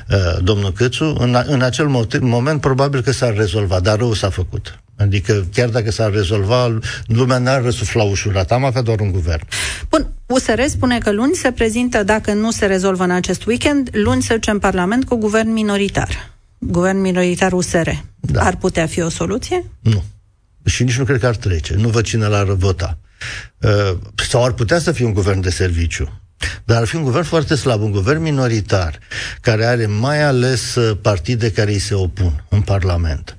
uh, 0.09 0.37
domnul 0.43 0.71
Câțu. 0.71 1.15
În, 1.19 1.43
în 1.45 1.61
acel 1.61 1.87
moment 2.21 2.61
probabil 2.61 3.01
că 3.01 3.11
s-ar 3.11 3.35
rezolva, 3.35 3.79
dar 3.79 3.97
rău 3.97 4.13
s-a 4.13 4.29
făcut. 4.29 4.83
Adică 4.97 5.45
chiar 5.53 5.69
dacă 5.69 5.91
s-ar 5.91 6.11
rezolva, 6.11 6.77
lumea 7.05 7.37
n-ar 7.37 7.61
răsufla 7.61 8.03
ușurat. 8.03 8.51
Am 8.51 8.63
avea 8.63 8.81
doar 8.81 8.99
un 8.99 9.11
guvern. 9.11 9.47
Bun, 9.89 10.07
USR 10.25 10.61
spune 10.67 10.97
că 10.97 11.11
luni 11.11 11.35
se 11.35 11.51
prezintă, 11.51 12.03
dacă 12.03 12.33
nu 12.33 12.51
se 12.51 12.65
rezolvă 12.65 13.03
în 13.03 13.11
acest 13.11 13.45
weekend, 13.45 13.89
luni 13.91 14.21
se 14.21 14.33
duce 14.33 14.51
în 14.51 14.59
Parlament 14.59 15.05
cu 15.05 15.15
guvern 15.15 15.51
minoritar. 15.51 16.31
Guvern 16.57 17.01
minoritar 17.01 17.51
USR. 17.51 17.89
Da. 18.19 18.43
Ar 18.43 18.55
putea 18.55 18.85
fi 18.85 19.01
o 19.01 19.09
soluție? 19.09 19.63
Nu. 19.79 20.03
Și 20.65 20.83
nici 20.83 20.97
nu 20.97 21.03
cred 21.03 21.19
că 21.19 21.27
ar 21.27 21.35
trece. 21.35 21.75
Nu 21.75 21.89
văd 21.89 22.03
cine 22.03 22.25
l-ar 22.25 22.45
vota. 22.45 22.97
Uh, 23.57 23.97
sau 24.15 24.43
ar 24.43 24.51
putea 24.51 24.79
să 24.79 24.91
fie 24.91 25.05
un 25.05 25.13
guvern 25.13 25.41
de 25.41 25.49
serviciu 25.49 26.22
Dar 26.65 26.81
ar 26.81 26.87
fi 26.87 26.95
un 26.95 27.03
guvern 27.03 27.23
foarte 27.23 27.55
slab, 27.55 27.81
un 27.81 27.91
guvern 27.91 28.21
minoritar, 28.21 28.99
care 29.41 29.65
are 29.65 29.85
mai 29.85 30.23
ales 30.23 30.75
uh, 30.75 30.97
partide 31.01 31.51
care 31.51 31.71
îi 31.71 31.79
se 31.79 31.93
opun 31.93 32.45
în 32.49 32.61
Parlament 32.61 33.35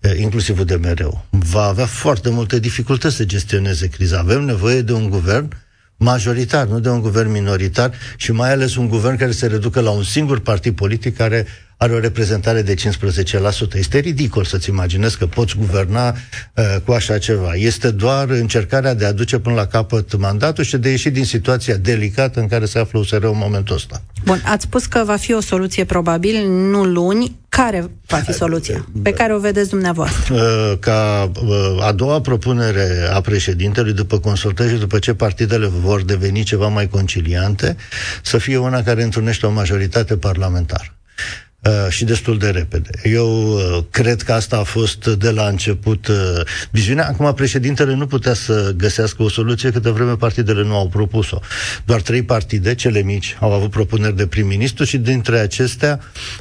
uh, 0.00 0.18
inclusiv 0.18 0.60
de 0.60 0.74
mereu, 0.74 1.24
va 1.30 1.62
avea 1.62 1.86
foarte 1.86 2.30
multe 2.30 2.58
dificultăți 2.58 3.16
să 3.16 3.24
gestioneze 3.24 3.86
criza. 3.86 4.18
Avem 4.18 4.42
nevoie 4.42 4.82
de 4.82 4.92
un 4.92 5.10
guvern 5.10 5.48
majoritar, 5.96 6.66
nu 6.66 6.80
de 6.80 6.88
un 6.88 7.00
guvern 7.00 7.30
minoritar 7.30 7.92
și 8.16 8.32
mai 8.32 8.52
ales 8.52 8.76
un 8.76 8.88
guvern 8.88 9.16
care 9.16 9.30
se 9.30 9.46
reducă 9.46 9.80
la 9.80 9.90
un 9.90 10.02
singur 10.02 10.40
partid 10.40 10.74
politic 10.74 11.16
care 11.16 11.46
are 11.84 11.94
o 11.94 11.98
reprezentare 11.98 12.62
de 12.62 12.74
15%. 12.74 12.76
Este 13.74 13.98
ridicol 13.98 14.44
să-ți 14.44 14.68
imaginezi 14.68 15.18
că 15.18 15.26
poți 15.26 15.56
guverna 15.56 16.08
uh, 16.08 16.64
cu 16.84 16.92
așa 16.92 17.18
ceva. 17.18 17.54
Este 17.54 17.90
doar 17.90 18.28
încercarea 18.28 18.94
de 18.94 19.04
a 19.04 19.12
duce 19.12 19.38
până 19.38 19.54
la 19.54 19.66
capăt 19.66 20.16
mandatul 20.16 20.64
și 20.64 20.76
de 20.76 20.88
a 20.88 20.90
ieși 20.90 21.10
din 21.10 21.24
situația 21.24 21.76
delicată 21.76 22.40
în 22.40 22.48
care 22.48 22.64
se 22.64 22.78
află 22.78 22.98
USR 22.98 23.24
în 23.24 23.36
momentul 23.38 23.74
ăsta. 23.74 24.02
Bun, 24.24 24.42
ați 24.44 24.64
spus 24.64 24.86
că 24.86 25.02
va 25.04 25.16
fi 25.16 25.32
o 25.32 25.40
soluție 25.40 25.84
probabil, 25.84 26.48
nu 26.48 26.84
luni. 26.84 27.36
Care 27.48 27.90
va 28.06 28.16
fi 28.16 28.32
soluția 28.32 28.86
pe 29.02 29.10
care 29.10 29.34
o 29.34 29.38
vedeți 29.38 29.68
dumneavoastră? 29.68 30.34
Uh, 30.34 30.78
ca 30.78 31.30
uh, 31.42 31.86
a 31.86 31.92
doua 31.92 32.20
propunere 32.20 33.08
a 33.12 33.20
președintelui, 33.20 33.92
după 33.92 34.18
consultări 34.18 34.70
și 34.72 34.78
după 34.78 34.98
ce 34.98 35.14
partidele 35.14 35.66
vor 35.66 36.02
deveni 36.02 36.42
ceva 36.42 36.68
mai 36.68 36.88
conciliante, 36.88 37.76
să 38.22 38.38
fie 38.38 38.56
una 38.56 38.82
care 38.82 39.02
întrunește 39.02 39.46
o 39.46 39.50
majoritate 39.50 40.16
parlamentară. 40.16 40.94
Uh, 41.66 41.90
și 41.90 42.04
destul 42.04 42.38
de 42.38 42.50
repede. 42.50 42.90
Eu 43.02 43.52
uh, 43.52 43.84
cred 43.90 44.22
că 44.22 44.32
asta 44.32 44.58
a 44.58 44.62
fost 44.62 45.06
de 45.06 45.30
la 45.30 45.46
început 45.46 46.06
uh, 46.06 46.16
viziunea. 46.70 47.06
Acum 47.08 47.34
președintele 47.34 47.94
nu 47.94 48.06
putea 48.06 48.34
să 48.34 48.74
găsească 48.76 49.22
o 49.22 49.28
soluție 49.28 49.70
câte 49.70 49.90
vreme 49.90 50.16
partidele 50.16 50.64
nu 50.64 50.76
au 50.76 50.88
propus-o. 50.88 51.40
Doar 51.84 52.00
trei 52.00 52.22
partide, 52.22 52.74
cele 52.74 53.02
mici, 53.02 53.36
au 53.40 53.52
avut 53.52 53.70
propuneri 53.70 54.16
de 54.16 54.26
prim-ministru 54.26 54.84
și 54.84 54.98
dintre 54.98 55.38
acestea 55.38 56.00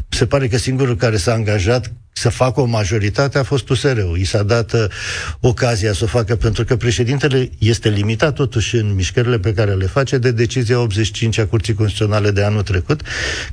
se 0.10 0.26
pare 0.26 0.48
că 0.48 0.58
singurul 0.58 0.96
care 0.96 1.18
s-a 1.18 1.34
angajat 1.34 1.92
să 2.14 2.30
facă 2.30 2.62
o 2.62 2.66
majoritate 2.66 3.38
a 3.38 3.44
fost 3.44 3.70
USR-ul. 3.70 4.18
I 4.20 4.24
s-a 4.24 4.44
dat 4.44 4.74
uh, 4.74 4.86
ocazia 5.40 5.94
să 5.94 6.04
o 6.04 6.08
facă 6.08 6.36
pentru 6.36 6.64
că 6.64 6.76
președintele 6.76 7.50
este 7.58 7.90
limitat 7.90 8.34
totuși 8.34 8.76
în 8.76 8.94
mișcările 8.96 9.40
pe 9.40 9.54
care 9.54 9.74
le 9.74 9.86
face 9.86 10.18
de 10.18 10.32
decizia 10.32 10.80
85 10.80 11.38
a 11.38 11.46
Curții 11.46 11.74
Constituționale 11.74 12.32
de 12.32 12.44
anul 12.44 12.62
trecut, 12.62 13.02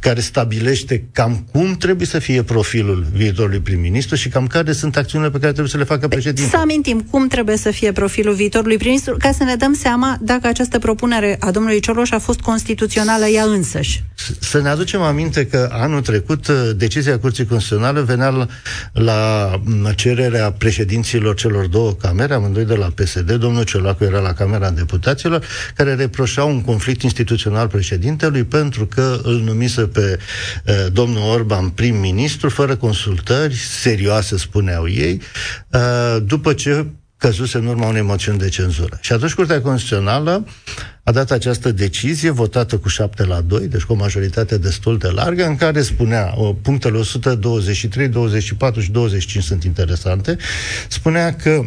care 0.01 0.21
stabilește 0.21 1.05
cam 1.13 1.47
cum 1.53 1.77
trebuie 1.77 2.07
să 2.07 2.19
fie 2.19 2.43
profilul 2.43 3.07
viitorului 3.13 3.61
prim-ministru 3.61 4.17
și 4.17 4.29
cam 4.29 4.47
care 4.47 4.73
sunt 4.73 4.97
acțiunile 4.97 5.31
pe 5.31 5.39
care 5.39 5.53
trebuie 5.53 5.73
să 5.73 5.79
le 5.79 5.85
facă 5.85 6.09
președintele. 6.09 6.49
Să 6.49 6.57
amintim 6.57 7.01
cum 7.01 7.29
trebuie 7.29 7.57
să 7.57 7.71
fie 7.71 7.93
profilul 7.93 8.35
viitorului 8.35 8.77
prim-ministru, 8.77 9.17
ca 9.19 9.33
să 9.33 9.45
ne 9.45 9.57
dăm 9.57 9.75
seama 9.75 10.19
dacă 10.21 10.47
această 10.47 10.79
propunere 10.79 11.37
a 11.41 11.51
domnului 11.51 11.81
Cioloș 11.81 12.11
a 12.11 12.19
fost 12.19 12.41
constituțională 12.41 13.27
ea 13.27 13.45
însăși. 13.45 14.03
Să 14.41 14.61
ne 14.61 14.69
aducem 14.69 15.01
aminte 15.01 15.47
că 15.47 15.69
anul 15.73 16.01
trecut 16.01 16.49
uh, 16.49 16.71
decizia 16.77 17.19
Curții 17.19 17.47
Constituționale 17.47 18.01
venea 18.01 18.29
la 18.29 18.47
la 18.93 19.51
cererea 19.97 20.53
președinților 20.53 21.35
celor 21.35 21.67
două 21.67 21.93
camere, 21.93 22.35
amândoi 22.35 22.65
de 22.65 22.75
la 22.75 22.93
PSD, 22.95 23.33
domnul 23.33 23.65
Ciolacu 23.65 24.05
era 24.05 24.19
la 24.19 24.33
Camera 24.33 24.71
Deputaților, 24.71 25.45
care 25.75 25.95
reproșau 25.95 26.49
un 26.49 26.63
conflict 26.63 27.03
instituțional 27.03 27.69
președintelui 27.69 28.45
pentru 28.45 28.87
că 28.87 29.21
îl 29.23 29.41
numise 29.41 29.83
pe 29.83 30.19
uh, 30.67 30.75
domnul 30.93 31.31
Orban 31.31 31.69
prim-ministru 31.69 32.49
fără 32.49 32.77
consultări 32.77 33.55
serioase, 33.55 34.37
spuneau 34.37 34.89
ei, 34.89 35.21
uh, 35.73 36.17
după 36.25 36.53
ce 36.53 36.87
căzuse 37.21 37.59
în 37.59 37.67
urma 37.67 37.87
unei 37.87 38.03
moțiuni 38.03 38.39
de 38.39 38.49
cenzură. 38.49 38.99
Și 39.01 39.13
atunci 39.13 39.35
Curtea 39.35 39.61
Constituțională 39.61 40.45
a 41.11 41.13
dat 41.13 41.31
această 41.31 41.73
decizie 41.73 42.31
votată 42.31 42.79
cu 42.79 42.89
7 42.89 43.25
la 43.25 43.41
2, 43.41 43.67
deci 43.67 43.83
cu 43.83 43.93
o 43.93 43.97
majoritate 43.97 44.59
destul 44.59 44.99
de 44.99 45.09
largă, 45.09 45.47
în 45.47 45.57
care 45.57 45.83
spunea, 45.83 46.35
punctele 46.63 46.99
123, 46.99 48.09
24 48.09 48.81
și 48.81 48.91
25 48.91 49.45
sunt 49.45 49.65
interesante, 49.65 50.37
spunea 50.89 51.35
că 51.35 51.65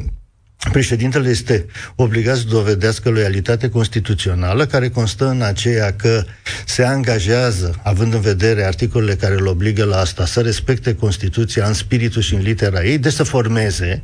Președintele 0.71 1.29
este 1.29 1.65
obligat 1.95 2.37
să 2.37 2.43
dovedească 2.47 3.09
loialitate 3.09 3.69
constituțională, 3.69 4.65
care 4.65 4.89
constă 4.89 5.27
în 5.27 5.41
aceea 5.41 5.93
că 5.93 6.23
se 6.65 6.83
angajează, 6.83 7.79
având 7.83 8.13
în 8.13 8.21
vedere 8.21 8.63
articolele 8.65 9.15
care 9.15 9.33
îl 9.33 9.47
obligă 9.47 9.83
la 9.83 9.97
asta, 9.97 10.25
să 10.25 10.41
respecte 10.41 10.95
Constituția 10.95 11.67
în 11.67 11.73
spiritul 11.73 12.21
și 12.21 12.33
în 12.33 12.41
litera 12.41 12.83
ei, 12.83 12.97
de 12.97 13.09
să 13.09 13.23
formeze 13.23 14.03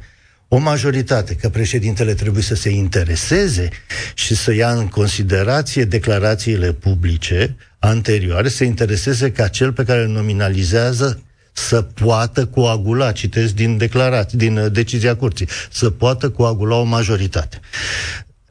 o 0.51 0.57
majoritate, 0.57 1.35
că 1.35 1.49
președintele 1.49 2.13
trebuie 2.13 2.43
să 2.43 2.55
se 2.55 2.69
intereseze 2.69 3.69
și 4.13 4.35
să 4.35 4.53
ia 4.53 4.71
în 4.71 4.87
considerație 4.87 5.83
declarațiile 5.85 6.73
publice 6.73 7.55
anterioare, 7.79 8.49
să 8.49 8.63
intereseze 8.63 9.31
ca 9.31 9.47
cel 9.47 9.73
pe 9.73 9.83
care 9.83 10.01
îl 10.01 10.07
nominalizează 10.09 11.23
să 11.51 11.81
poată 11.81 12.45
coagula, 12.45 13.11
citesc 13.11 13.53
din 13.53 13.77
declarație, 13.77 14.37
din 14.37 14.57
uh, 14.57 14.71
decizia 14.71 15.15
curții, 15.15 15.47
să 15.71 15.89
poată 15.89 16.29
coagula 16.29 16.75
o 16.75 16.83
majoritate. 16.83 17.59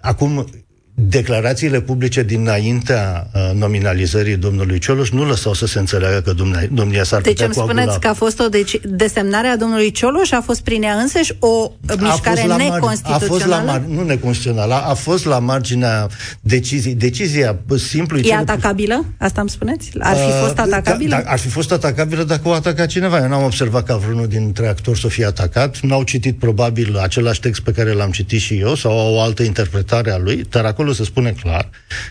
Acum, 0.01 0.51
declarațiile 1.01 1.81
publice 1.81 2.23
dinaintea 2.23 3.31
uh, 3.35 3.51
nominalizării 3.55 4.37
domnului 4.37 4.79
Cioloș 4.79 5.11
nu 5.11 5.25
lăsau 5.25 5.53
să 5.53 5.67
se 5.67 5.79
înțeleagă 5.79 6.21
că 6.21 6.33
domnia, 6.33 6.61
domnia 6.73 7.05
s-ar 7.05 7.21
deci 7.21 7.33
putea 7.33 7.47
îmi 7.47 7.55
spuneți 7.55 7.75
coagula. 7.75 7.99
că 7.99 8.09
a 8.09 8.15
fost 8.15 8.41
o 8.41 8.49
deci, 8.49 8.81
desemnare 8.85 9.47
a 9.47 9.57
domnului 9.57 9.91
Cioloș, 9.91 10.31
a 10.31 10.41
fost 10.41 10.61
prin 10.61 10.83
ea 10.83 10.95
însăși 10.95 11.33
o 11.39 11.71
mișcare 12.01 12.41
a 12.41 12.57
neconstituțională? 12.57 13.15
A 13.15 13.19
fost 13.19 13.47
la 13.47 13.79
mar- 13.79 13.85
nu 13.87 14.03
neconstituțională, 14.03 14.75
a, 14.75 14.89
a 14.89 14.95
fost 14.95 15.25
la 15.25 15.39
marginea 15.39 16.09
deciziei. 16.41 16.95
Decizia 16.95 17.59
simplu... 17.77 18.19
E 18.19 18.35
atacabilă? 18.35 19.05
Asta 19.19 19.41
îmi 19.41 19.51
spuneți? 19.51 19.91
Ar 19.99 20.17
fi 20.17 20.31
fost 20.41 20.59
Uh, 20.59 20.65
atacabilă? 20.65 21.11
Da, 21.11 21.23
da, 21.23 21.31
ar 21.31 21.39
fi 21.39 21.49
fost 21.49 21.73
atacabilă 21.73 22.23
dacă 22.23 22.49
o 22.49 22.53
ataca 22.53 22.87
cineva. 22.87 23.21
Eu 23.21 23.29
n-am 23.29 23.43
observat 23.43 23.85
ca 23.85 23.97
vreunul 23.97 24.27
dintre 24.27 24.69
actori 24.69 25.01
să 25.01 25.09
fie 25.09 25.25
atacat. 25.25 25.81
N-au 25.81 26.03
citit 26.03 26.39
probabil 26.39 26.97
același 26.97 27.41
text 27.41 27.61
pe 27.61 27.73
care 27.73 27.93
l-am 27.93 28.11
citit 28.11 28.41
și 28.41 28.59
eu 28.59 28.75
sau 28.75 29.15
o 29.15 29.21
altă 29.21 29.43
interpretare 29.43 30.11
a 30.11 30.19
lui, 30.19 30.45
dar 30.51 30.65
acolo 30.65 30.88
se 30.93 31.05
spune 31.05 31.31
clar 31.43 31.71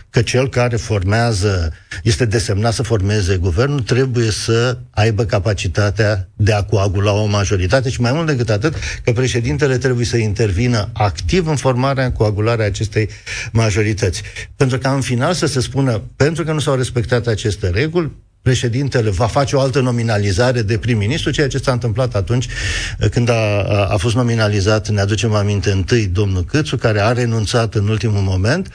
că 0.10 0.22
cel 0.22 0.50
care 0.50 0.76
formează, 0.76 1.74
este 2.04 2.26
desemnat 2.26 2.74
să 2.74 2.84
formeze 2.84 3.38
guvernul, 3.38 3.80
trebuie 3.80 4.32
să 4.32 4.78
aibă 4.92 5.24
capacitatea 5.24 6.30
de 6.36 6.54
a 6.54 6.64
coagula 6.64 7.12
o 7.12 7.26
majoritate 7.26 7.90
și 7.90 8.02
mai 8.02 8.12
mult 8.12 8.28
decât 8.28 8.50
atât, 8.50 8.74
că 9.04 9.12
președintele 9.12 9.78
trebuie 9.78 10.06
să 10.06 10.18
intervină 10.18 10.90
activ 10.94 11.48
în 11.48 11.56
formarea, 11.56 12.06
în 12.06 12.12
coagularea 12.12 12.66
acestei 12.66 13.10
majorități. 13.52 14.22
Pentru 14.56 14.78
că 14.78 14.88
în 14.88 15.02
final 15.02 15.34
să 15.34 15.46
se 15.46 15.60
spună, 15.62 16.02
pentru 16.16 16.44
că 16.44 16.52
nu 16.52 16.60
s-au 16.60 16.76
respectat 16.76 17.28
aceste 17.28 17.70
reguli, 17.70 18.12
președintele 18.48 19.10
va 19.10 19.28
face 19.28 19.56
o 19.56 19.60
altă 19.60 19.80
nominalizare 19.80 20.62
de 20.62 20.78
prim-ministru, 20.78 21.32
ceea 21.32 21.48
ce 21.48 21.58
s-a 21.58 21.72
întâmplat 21.72 22.16
atunci 22.16 22.48
când 23.12 23.30
a, 23.30 23.34
a, 23.34 23.86
a 23.86 23.98
fost 23.98 24.16
nominalizat, 24.16 24.90
ne 24.90 25.02
aducem 25.02 25.34
aminte, 25.34 25.72
întâi 25.72 26.06
domnul 26.06 26.44
Câțu, 26.44 26.78
care 26.78 27.02
a 27.02 27.12
renunțat 27.12 27.76
în 27.76 27.88
ultimul 27.88 28.22
moment 28.22 28.68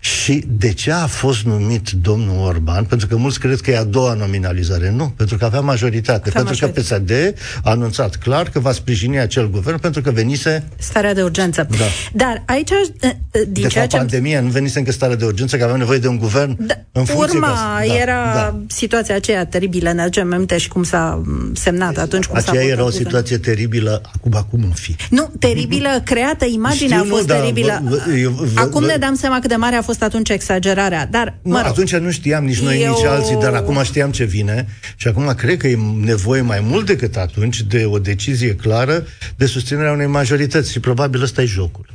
și 0.00 0.44
de 0.48 0.72
ce 0.72 0.92
a 0.92 1.06
fost 1.06 1.42
numit 1.42 1.90
domnul 1.90 2.46
Orban? 2.46 2.84
Pentru 2.84 3.06
că 3.06 3.16
mulți 3.16 3.40
cred 3.40 3.60
că 3.60 3.70
e 3.70 3.76
a 3.76 3.84
doua 3.84 4.14
nominalizare. 4.14 4.90
Nu, 4.90 5.08
pentru 5.16 5.36
că 5.36 5.44
avea 5.44 5.60
majoritate. 5.60 6.28
Avea 6.28 6.42
pentru 6.42 6.66
majoritate. 6.66 6.96
că 6.96 7.32
PSD 7.32 7.34
a 7.64 7.70
anunțat 7.70 8.16
clar 8.16 8.48
că 8.48 8.60
va 8.60 8.72
sprijini 8.72 9.18
acel 9.18 9.50
guvern 9.50 9.78
pentru 9.78 10.00
că 10.00 10.10
venise 10.10 10.64
Starea 10.78 11.14
de 11.14 11.22
urgență. 11.22 11.66
Da. 11.70 11.84
Dar 12.12 12.42
aici, 12.46 12.70
eh, 12.70 13.10
din 13.30 13.62
de 13.62 13.68
ceea 13.68 13.70
fapt, 13.70 13.90
ce... 13.90 13.96
pandemia, 13.96 14.40
nu 14.40 14.48
venise 14.48 14.78
încă 14.78 14.92
stare 14.92 15.14
de 15.14 15.24
urgență, 15.24 15.56
că 15.56 15.62
aveam 15.62 15.78
nevoie 15.78 15.98
de 15.98 16.08
un 16.08 16.16
guvern 16.16 16.56
Da, 16.66 16.74
în 16.92 17.04
funcție 17.04 17.36
urma 17.36 17.46
ca- 17.46 17.84
da, 17.86 17.94
era 17.94 18.32
da. 18.34 18.58
situația 18.66 19.11
aceea 19.12 19.46
teribilă, 19.46 19.92
ne 19.92 20.00
aducem 20.00 20.32
aminte 20.32 20.58
și 20.58 20.68
cum 20.68 20.82
s-a 20.82 21.22
m, 21.24 21.54
semnat 21.54 21.96
atunci 21.98 22.24
cum 22.24 22.38
s-a 22.40 22.50
Aceea 22.50 22.62
votat 22.62 22.78
era 22.78 22.82
o 22.82 22.84
guvernul. 22.90 23.06
situație 23.10 23.38
teribilă, 23.38 24.00
acum, 24.14 24.34
acum 24.34 24.62
în 24.62 24.70
fi. 24.70 24.96
Nu, 25.10 25.32
teribilă, 25.38 25.88
creată, 26.04 26.44
imaginea 26.44 26.98
Știu, 26.98 27.10
a 27.12 27.14
fost 27.14 27.28
nu, 27.28 27.34
dar 27.34 27.40
teribilă. 27.40 27.82
vă- 27.84 28.02
vă- 28.06 28.12
eu- 28.16 28.30
vă- 28.30 28.60
Acum 28.60 28.80
vă- 28.80 28.86
ne 28.86 28.96
dăm 28.96 29.14
seama 29.14 29.38
cât 29.38 29.48
de 29.48 29.56
mare 29.56 29.76
a 29.76 29.82
fost 29.82 30.02
atunci 30.02 30.28
exagerarea, 30.28 31.06
dar, 31.06 31.34
Nu, 31.42 31.50
mă 31.52 31.56
rog, 31.56 31.66
atunci 31.66 31.94
nu 31.96 32.10
știam 32.10 32.44
nici 32.44 32.60
noi, 32.60 32.82
Eu- 32.82 32.92
nici 32.94 33.04
alții, 33.04 33.36
dar 33.36 33.54
acum 33.54 33.82
știam 33.82 34.10
ce 34.10 34.24
vine 34.24 34.66
și 34.96 35.08
acum 35.08 35.34
cred 35.36 35.56
că 35.56 35.66
e 35.68 35.78
nevoie 36.04 36.40
mai 36.40 36.60
mult 36.60 36.86
decât 36.86 37.16
atunci 37.16 37.60
de 37.62 37.84
o 37.84 37.98
decizie 37.98 38.54
clară 38.54 39.06
de 39.36 39.46
susținerea 39.46 39.92
unei 39.92 40.06
majorități 40.06 40.72
și 40.72 40.80
probabil 40.80 41.22
ăsta 41.22 41.42
e 41.42 41.44
jocul. 41.44 41.86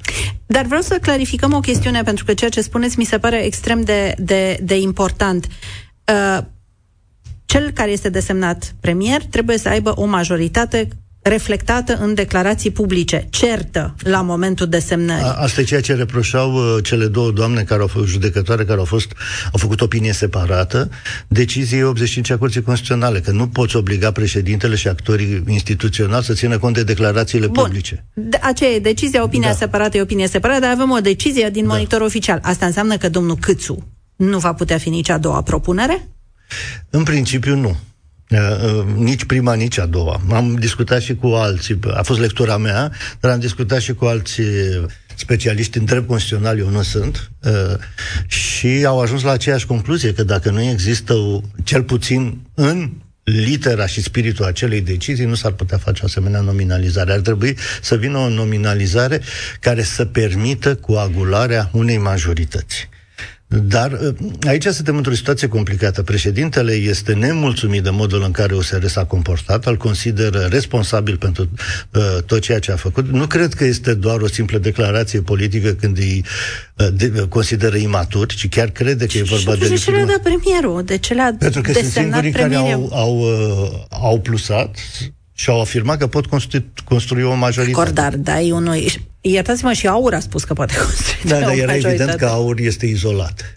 Dar 0.46 0.66
vreau 0.66 0.82
să 0.82 0.98
clarificăm 1.02 1.54
o 1.54 1.60
chestiune, 1.60 2.02
pentru 2.04 2.26
că 2.26 2.34
ceea 2.34 2.50
ce 2.50 2.62
spuneți 2.62 2.98
mi 2.98 3.06
se 3.06 3.18
pare 3.18 3.46
extrem 3.46 3.82
de, 3.82 4.14
de, 4.18 4.60
de 4.64 4.78
important. 4.78 5.48
Uh, 6.14 6.38
cel 7.48 7.72
care 7.72 7.92
este 7.92 8.10
desemnat 8.10 8.76
premier 8.80 9.22
trebuie 9.24 9.58
să 9.58 9.70
aibă 9.70 9.94
o 9.96 10.06
majoritate 10.06 10.88
reflectată 11.22 11.98
în 12.02 12.14
declarații 12.14 12.72
publice, 12.72 13.28
certă 13.30 13.96
la 14.00 14.22
momentul 14.22 14.68
desemnării. 14.68 15.24
A, 15.24 15.34
asta 15.34 15.62
e 15.62 15.64
ceea 15.64 15.82
ce 15.82 15.94
reproșau 15.94 16.54
uh, 16.54 16.84
cele 16.84 17.06
două 17.06 17.32
doamne 17.32 17.62
care 17.64 17.82
au 17.82 17.88
fost 17.88 18.08
judecătoare, 18.08 18.66
care 18.66 18.80
au, 18.80 18.86
fost, 18.86 19.12
au 19.46 19.60
făcut 19.60 19.82
opinie 19.82 20.12
separată, 20.14 20.90
deciziei 21.28 21.84
85 21.84 22.30
a 22.30 22.38
Curții 22.38 22.62
Constituționale, 22.62 23.20
că 23.20 23.32
nu 23.32 23.48
poți 23.48 23.76
obliga 23.76 24.12
președintele 24.12 24.76
și 24.76 24.88
actorii 24.88 25.44
instituționali 25.48 26.24
să 26.24 26.34
țină 26.34 26.58
cont 26.58 26.76
de 26.76 26.84
declarațiile 26.84 27.48
Bun. 27.48 27.64
publice. 27.64 28.06
De- 28.14 28.40
aceea 28.42 28.70
e 28.70 28.80
decizia, 28.80 29.24
opinia 29.24 29.50
Da. 29.50 29.56
separată 29.56 29.98
e 29.98 30.02
opinie 30.02 30.28
separată, 30.28 30.60
dar 30.60 30.72
avem 30.72 30.92
o 30.92 31.00
decizie 31.00 31.50
din 31.50 31.66
Da. 31.68 31.74
monitor 31.74 32.02
oficial. 32.02 32.40
Asta 32.42 32.66
înseamnă 32.66 32.98
că 32.98 33.10
domnul 33.10 33.38
Câțu 33.40 33.88
nu 34.16 34.38
va 34.38 34.54
putea 34.54 34.78
fi 34.78 34.90
nici 34.90 35.10
a 35.10 35.18
doua 35.18 35.42
propunere? 35.42 36.08
În 36.90 37.04
principiu 37.04 37.56
nu. 37.56 37.78
Uh, 38.30 38.40
uh, 38.64 38.86
nici 38.96 39.24
prima, 39.26 39.54
nici 39.54 39.78
a 39.78 39.86
doua. 39.86 40.22
Am 40.32 40.56
discutat 40.56 41.02
și 41.02 41.16
cu 41.16 41.28
alții, 41.28 41.80
a 41.94 42.02
fost 42.02 42.20
lectura 42.20 42.58
mea, 42.58 42.92
dar 43.20 43.32
am 43.32 43.40
discutat 43.40 43.80
și 43.80 43.94
cu 43.94 44.06
alții 44.06 44.46
specialiști 45.16 45.78
în 45.78 45.86
drept 45.86 46.08
constituțional, 46.08 46.60
eu 46.60 46.70
nu 46.70 46.82
sunt, 46.82 47.32
uh, 47.44 47.76
și 48.28 48.84
au 48.86 49.02
ajuns 49.02 49.22
la 49.22 49.32
aceeași 49.32 49.66
concluzie, 49.66 50.14
că 50.14 50.24
dacă 50.24 50.50
nu 50.50 50.62
există, 50.62 51.14
cel 51.64 51.84
puțin 51.84 52.42
în 52.54 52.92
litera 53.24 53.86
și 53.86 54.02
spiritul 54.02 54.46
acelei 54.46 54.82
decizii, 54.82 55.26
nu 55.26 55.36
s-ar 55.36 55.52
putea 55.52 55.78
face 55.78 56.02
o 56.04 56.06
asemenea 56.06 56.40
nominalizare. 56.40 57.12
Ar 57.12 57.20
trebui 57.20 57.58
să 57.82 57.96
vină 57.96 58.18
o 58.18 58.30
nominalizare 58.30 59.22
care 59.60 59.84
să 59.84 60.06
permită 60.06 60.76
coagularea 60.76 61.70
unei 61.74 61.98
majorități. 61.98 62.90
Dar 63.48 63.92
uh, 63.92 64.16
aici 64.48 64.66
suntem 64.66 64.98
într-o 64.98 65.14
situație 65.14 65.48
complicată. 65.48 66.04
Președintele 66.04 66.74
este 66.74 67.14
nemulțumit 67.14 67.84
de 67.84 67.90
modul 67.90 68.24
în 68.24 68.32
care 68.32 68.56
USR 68.56 68.86
s-a 68.86 69.06
comportat, 69.06 69.66
îl 69.66 69.78
consideră 69.78 70.40
responsabil 70.40 71.18
pentru 71.18 71.50
uh, 71.94 72.24
tot 72.26 72.42
ceea 72.42 72.60
ce 72.60 72.72
a 72.72 72.76
făcut. 72.76 73.10
Nu 73.10 73.28
cred 73.28 73.54
că 73.54 73.64
este 73.64 73.94
doar 73.94 74.22
o 74.22 74.28
simplă 74.28 74.58
declarație 74.58 75.22
politică 75.22 75.70
când 75.70 75.98
îi 75.98 76.26
uh, 76.76 76.88
de, 76.94 77.26
consideră 77.30 77.78
imatur, 77.78 78.26
ci 78.26 78.50
chiar 78.50 78.70
crede 78.70 79.06
că 79.06 79.18
e 79.18 79.24
vorba 79.24 79.54
și 79.54 79.60
de... 79.60 79.68
De 79.68 79.76
ce 79.76 79.92
le-a 79.92 80.06
dat 80.06 80.22
premierul? 80.22 80.84
De 80.84 80.98
ce 80.98 81.14
le-a 81.14 81.36
Pentru 81.40 81.62
că 81.62 81.72
sunt 81.72 81.86
singurii 81.86 82.32
care 82.32 82.56
au, 82.56 82.90
au, 82.94 83.20
uh, 83.20 83.84
au 83.90 84.20
plusat 84.20 84.78
și 85.40 85.50
au 85.50 85.62
afirmat 85.62 85.98
că 85.98 86.08
pot 86.08 86.26
construi, 86.26 86.66
construi 86.84 87.24
o 87.24 87.34
majoritate. 87.34 87.82
Acord, 87.82 87.96
dar 87.96 88.16
dai 88.16 88.52
unui... 88.52 88.92
Iertați-mă, 89.22 89.74
și 89.74 89.88
Aur 89.88 90.14
a 90.14 90.20
spus 90.20 90.44
că 90.44 90.54
poate 90.54 90.74
construi 90.86 91.30
Da, 91.30 91.40
dar 91.40 91.52
era 91.52 91.76
evident 91.76 92.14
că 92.14 92.26
Aur 92.26 92.60
este 92.60 92.86
izolat. 92.86 93.57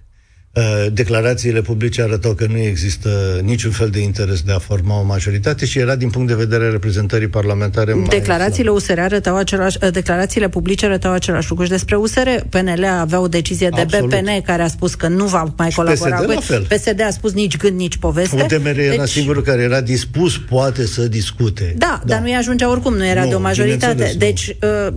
Uh, 0.55 0.87
declarațiile 0.93 1.61
publice 1.61 2.03
arătau 2.03 2.35
că 2.35 2.47
nu 2.51 2.59
există 2.59 3.41
niciun 3.43 3.71
fel 3.71 3.89
de 3.89 4.01
interes 4.01 4.41
de 4.41 4.53
a 4.53 4.59
forma 4.59 5.01
o 5.01 5.03
majoritate 5.03 5.67
și 5.67 5.79
era 5.79 5.97
din 5.97 6.11
punct 6.11 6.29
de 6.29 6.35
vedere 6.35 6.71
reprezentării 6.71 7.29
parlamentare 7.29 7.93
mai 7.93 8.07
Declarațiile 8.09 8.71
USR 8.71 8.99
arătau 8.99 9.37
același, 9.37 9.79
uh, 9.83 9.93
declarațiile 9.93 10.49
publice 10.49 10.87
arătau 10.87 11.13
același 11.13 11.49
lucru 11.49 11.65
și 11.65 11.71
despre 11.71 11.97
USR. 11.97 12.29
PNL 12.49 12.85
avea 12.85 13.21
o 13.21 13.29
decizie 13.29 13.69
de 13.75 13.81
Absolut. 13.81 14.11
BPN 14.11 14.43
care 14.45 14.63
a 14.63 14.69
spus 14.69 14.95
că 14.95 15.09
nu 15.09 15.25
va 15.25 15.55
mai 15.57 15.71
colabora 15.71 16.17
PSD, 16.17 16.35
cu 16.35 16.41
fel. 16.41 16.67
PSD 16.69 17.01
a 17.07 17.11
spus 17.11 17.33
nici 17.33 17.57
gând, 17.57 17.77
nici 17.77 17.97
poveste. 17.97 18.43
UDMR 18.43 18.75
deci... 18.75 18.93
era 18.93 19.05
singurul 19.05 19.43
care 19.43 19.63
era 19.63 19.81
dispus, 19.81 20.39
poate, 20.39 20.87
să 20.87 21.09
discute. 21.09 21.75
Da, 21.77 22.01
da. 22.05 22.15
dar 22.15 22.23
nu-i 22.23 22.35
ajungea 22.35 22.71
oricum, 22.71 22.95
nu 22.95 23.07
era 23.07 23.23
nu, 23.23 23.29
de 23.29 23.35
o 23.35 23.41
majoritate. 23.41 24.15
Deci, 24.19 24.57
uh, 24.87 24.95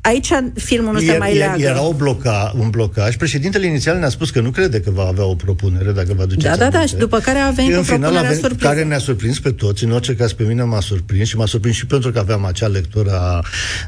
aici 0.00 0.28
filmul 0.54 0.92
nu 0.92 1.00
e, 1.00 1.06
se 1.06 1.16
mai 1.18 1.34
e, 1.34 1.38
leagă. 1.38 1.62
Era 1.62 1.82
o 1.82 1.92
bloca, 1.92 2.54
un 2.58 2.70
blocaj. 2.70 3.16
Președintele 3.16 3.66
inițial 3.66 3.98
ne-a 3.98 4.08
spus 4.08 4.30
că 4.30 4.40
nu 4.40 4.50
crede 4.50 4.73
că 4.80 4.90
va 4.90 5.06
avea 5.06 5.24
o 5.24 5.34
propunere, 5.34 5.92
dacă 5.92 6.14
vă 6.14 6.22
aduceți 6.22 6.44
Da, 6.44 6.56
da, 6.56 6.70
da, 6.70 6.86
și 6.86 6.94
după 6.94 7.18
care 7.18 7.38
a 7.38 7.50
venit 7.50 7.74
în 7.74 7.82
final, 7.82 8.16
a 8.16 8.22
venit, 8.22 8.60
care 8.60 8.84
ne-a 8.84 8.98
surprins 8.98 9.40
pe 9.40 9.50
toți, 9.50 9.84
în 9.84 9.90
orice 9.90 10.14
caz 10.14 10.32
pe 10.32 10.42
mine 10.42 10.62
m-a 10.62 10.80
surprins 10.80 11.28
și 11.28 11.36
m-a 11.36 11.46
surprins 11.46 11.76
și 11.76 11.86
pentru 11.86 12.10
că 12.10 12.18
aveam 12.18 12.44
acea 12.44 12.66
lectură 12.66 13.10
a 13.10 13.44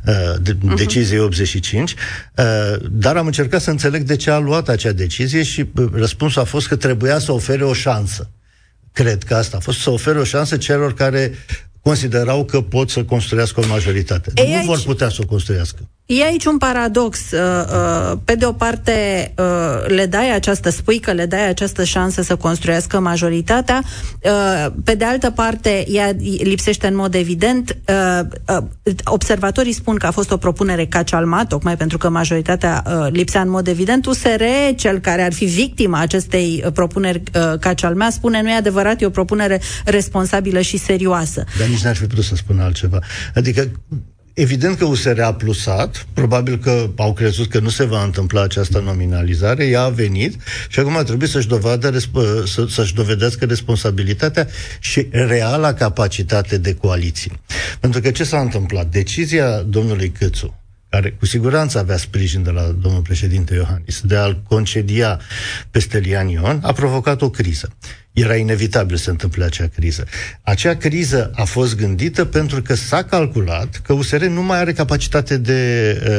uh, 0.06 0.14
de, 0.42 0.52
uh-huh. 0.52 0.76
deciziei 0.76 1.20
85, 1.20 1.90
uh, 1.90 2.44
dar 2.90 3.16
am 3.16 3.26
încercat 3.26 3.60
să 3.60 3.70
înțeleg 3.70 4.02
de 4.02 4.16
ce 4.16 4.30
a 4.30 4.38
luat 4.38 4.68
acea 4.68 4.92
decizie 4.92 5.42
și 5.42 5.60
uh, 5.60 5.88
răspunsul 5.92 6.40
a 6.40 6.44
fost 6.44 6.68
că 6.68 6.76
trebuia 6.76 7.18
să 7.18 7.32
ofere 7.32 7.64
o 7.64 7.72
șansă. 7.72 8.30
Cred 8.92 9.22
că 9.22 9.34
asta 9.34 9.56
a 9.56 9.60
fost 9.60 9.78
să 9.78 9.90
ofere 9.90 10.18
o 10.18 10.24
șansă 10.24 10.56
celor 10.56 10.94
care 10.94 11.32
considerau 11.80 12.44
că 12.44 12.60
pot 12.60 12.90
să 12.90 13.04
construiască 13.04 13.60
o 13.60 13.66
majoritate. 13.66 14.30
Ei, 14.34 14.50
nu 14.50 14.56
aici... 14.56 14.66
vor 14.66 14.82
putea 14.82 15.08
să 15.08 15.18
o 15.22 15.26
construiască. 15.26 15.88
E 16.06 16.22
aici 16.22 16.44
un 16.44 16.58
paradox. 16.58 17.18
Uh, 17.30 17.40
uh, 17.40 18.18
pe 18.24 18.34
de 18.34 18.46
o 18.46 18.52
parte, 18.52 19.32
uh, 19.38 19.86
le 19.86 20.06
dai 20.06 20.34
această, 20.34 20.70
spui 20.70 20.98
că 20.98 21.12
le 21.12 21.26
dai 21.26 21.48
această 21.48 21.84
șansă 21.84 22.22
să 22.22 22.36
construiască 22.36 23.00
majoritatea, 23.00 23.82
pe 24.84 24.94
de 24.94 25.04
altă 25.04 25.30
parte, 25.30 25.84
ea 25.88 26.12
lipsește 26.38 26.86
în 26.86 26.96
mod 26.96 27.14
evident. 27.14 27.76
Observatorii 29.04 29.72
spun 29.72 29.96
că 29.96 30.06
a 30.06 30.10
fost 30.10 30.30
o 30.30 30.36
propunere 30.36 30.86
cacialma, 30.86 31.46
tocmai 31.46 31.76
pentru 31.76 31.98
că 31.98 32.08
majoritatea 32.08 32.82
lipsea 33.10 33.40
în 33.40 33.50
mod 33.50 33.66
evident. 33.66 34.06
USR, 34.06 34.42
cel 34.76 34.98
care 34.98 35.22
ar 35.22 35.32
fi 35.32 35.44
victima 35.44 36.00
acestei 36.00 36.64
propuneri 36.74 37.22
cacialmea, 37.60 38.10
spune 38.10 38.42
nu 38.42 38.50
e 38.50 38.54
adevărat, 38.54 39.00
e 39.00 39.06
o 39.06 39.10
propunere 39.10 39.60
responsabilă 39.84 40.60
și 40.60 40.76
serioasă. 40.76 41.44
Dar 41.58 41.68
nici 41.68 41.82
n-ar 41.82 41.96
fi 41.96 42.06
putut 42.06 42.24
să 42.24 42.34
spună 42.34 42.62
altceva. 42.62 42.98
Adică 43.34 43.68
Evident 44.38 44.78
că 44.78 44.84
USR 44.84 45.20
a 45.20 45.34
plusat, 45.34 46.06
probabil 46.12 46.58
că 46.58 46.90
au 46.96 47.12
crezut 47.12 47.48
că 47.48 47.58
nu 47.58 47.68
se 47.68 47.84
va 47.84 48.02
întâmpla 48.02 48.42
această 48.42 48.80
nominalizare, 48.80 49.66
ea 49.66 49.82
a 49.82 49.88
venit 49.88 50.36
și 50.68 50.80
acum 50.80 51.02
trebuie 51.04 51.28
să-și, 51.28 51.48
dovadă, 51.48 51.98
să, 52.46 52.66
să-și 52.68 52.94
dovedească 52.94 53.44
responsabilitatea 53.44 54.48
și 54.80 55.06
reala 55.10 55.74
capacitate 55.74 56.58
de 56.58 56.74
coaliție. 56.74 57.32
Pentru 57.80 58.00
că 58.00 58.10
ce 58.10 58.24
s-a 58.24 58.40
întâmplat? 58.40 58.86
Decizia 58.90 59.60
domnului 59.60 60.10
Câțu, 60.10 60.65
care 60.96 61.10
cu 61.10 61.26
siguranță 61.26 61.78
avea 61.78 61.96
sprijin 61.96 62.42
de 62.42 62.50
la 62.50 62.62
domnul 62.62 63.02
președinte 63.02 63.54
Iohannis, 63.54 64.00
de 64.00 64.16
a-l 64.16 64.42
concedia 64.48 65.20
pe 65.70 65.78
Stelian 65.78 66.28
Ion, 66.28 66.60
a 66.62 66.72
provocat 66.72 67.22
o 67.22 67.30
criză 67.30 67.68
era 68.22 68.36
inevitabil 68.36 68.96
să 68.96 69.10
întâmple 69.10 69.44
acea 69.44 69.66
criză. 69.74 70.04
Acea 70.42 70.76
criză 70.76 71.30
a 71.34 71.44
fost 71.44 71.76
gândită 71.76 72.24
pentru 72.24 72.62
că 72.62 72.74
s-a 72.74 73.04
calculat 73.04 73.80
că 73.84 73.92
USR 73.92 74.24
nu 74.24 74.42
mai 74.42 74.58
are 74.58 74.72
capacitate 74.72 75.36
de 75.36 75.60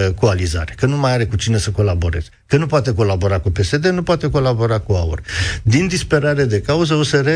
uh, 0.07 0.13
coalizare, 0.13 0.73
că 0.77 0.85
nu 0.85 0.97
mai 0.97 1.11
are 1.11 1.25
cu 1.25 1.35
cine 1.35 1.57
să 1.57 1.71
colaboreze, 1.71 2.27
că 2.45 2.57
nu 2.57 2.65
poate 2.65 2.93
colabora 2.93 3.39
cu 3.39 3.49
PSD, 3.49 3.85
nu 3.85 4.03
poate 4.03 4.29
colabora 4.29 4.79
cu 4.79 4.93
AUR. 4.93 5.21
Din 5.63 5.87
disperare 5.87 6.43
de 6.43 6.61
cauză, 6.61 6.93
USR 6.93 7.29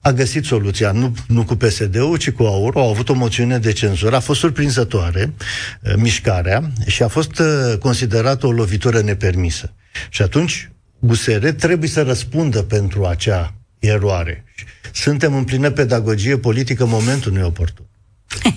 a 0.00 0.12
găsit 0.12 0.44
soluția, 0.44 0.92
nu, 0.92 1.14
nu 1.26 1.44
cu 1.44 1.54
PSD-ul, 1.54 2.16
ci 2.16 2.30
cu 2.30 2.42
AUR, 2.42 2.76
au 2.76 2.90
avut 2.90 3.08
o 3.08 3.14
moțiune 3.14 3.58
de 3.58 3.72
cenzură, 3.72 4.16
a 4.16 4.20
fost 4.20 4.40
surprinzătoare 4.40 5.34
uh, 5.82 5.92
mișcarea 5.96 6.70
și 6.86 7.02
a 7.02 7.08
fost 7.08 7.38
uh, 7.38 7.78
considerată 7.78 8.46
o 8.46 8.52
lovitură 8.52 9.00
nepermisă. 9.00 9.74
Și 10.08 10.22
atunci 10.22 10.70
USR 10.98 11.48
trebuie 11.48 11.88
să 11.88 12.02
răspundă 12.02 12.62
pentru 12.62 13.04
acea 13.04 13.54
eroare. 13.78 14.44
Suntem 14.92 15.34
în 15.34 15.44
plină 15.44 15.70
pedagogie 15.70 16.38
politică, 16.38 16.86
momentul 16.86 17.32
nu 17.32 17.38
e 17.38 17.42
oportun. 17.42 17.86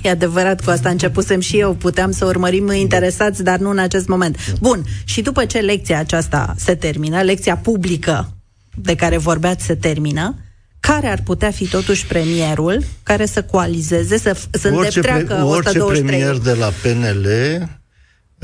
E 0.02 0.10
adevărat, 0.10 0.64
cu 0.64 0.70
asta 0.70 0.90
începusem 0.90 1.40
și 1.40 1.60
eu. 1.60 1.74
Puteam 1.74 2.12
să 2.12 2.26
urmărim 2.26 2.72
interesați, 2.72 3.44
dar 3.44 3.60
nu 3.60 3.70
în 3.70 3.78
acest 3.78 4.08
moment. 4.08 4.54
Bun, 4.60 4.84
și 5.04 5.22
după 5.22 5.46
ce 5.46 5.60
lecția 5.60 6.00
aceasta 6.00 6.54
se 6.58 6.76
termină, 6.76 7.22
lecția 7.22 7.58
publică 7.58 8.38
de 8.76 8.96
care 8.96 9.18
vorbeați 9.18 9.66
se 9.66 9.76
termină, 9.76 10.36
care 10.82 11.08
ar 11.08 11.22
putea 11.24 11.52
fi 11.52 11.68
totuși 11.68 12.06
premierul 12.06 12.84
care 13.04 13.26
să 13.26 13.44
coalizeze, 13.44 14.18
să, 14.18 14.38
să 14.52 14.68
orice 14.68 15.00
îndeptreacă 15.00 15.34
pre, 15.34 15.44
orice 15.44 15.80
123? 15.80 16.04
premier 16.04 16.38
de 16.38 16.54
la 16.54 16.72
PNL 16.82 17.28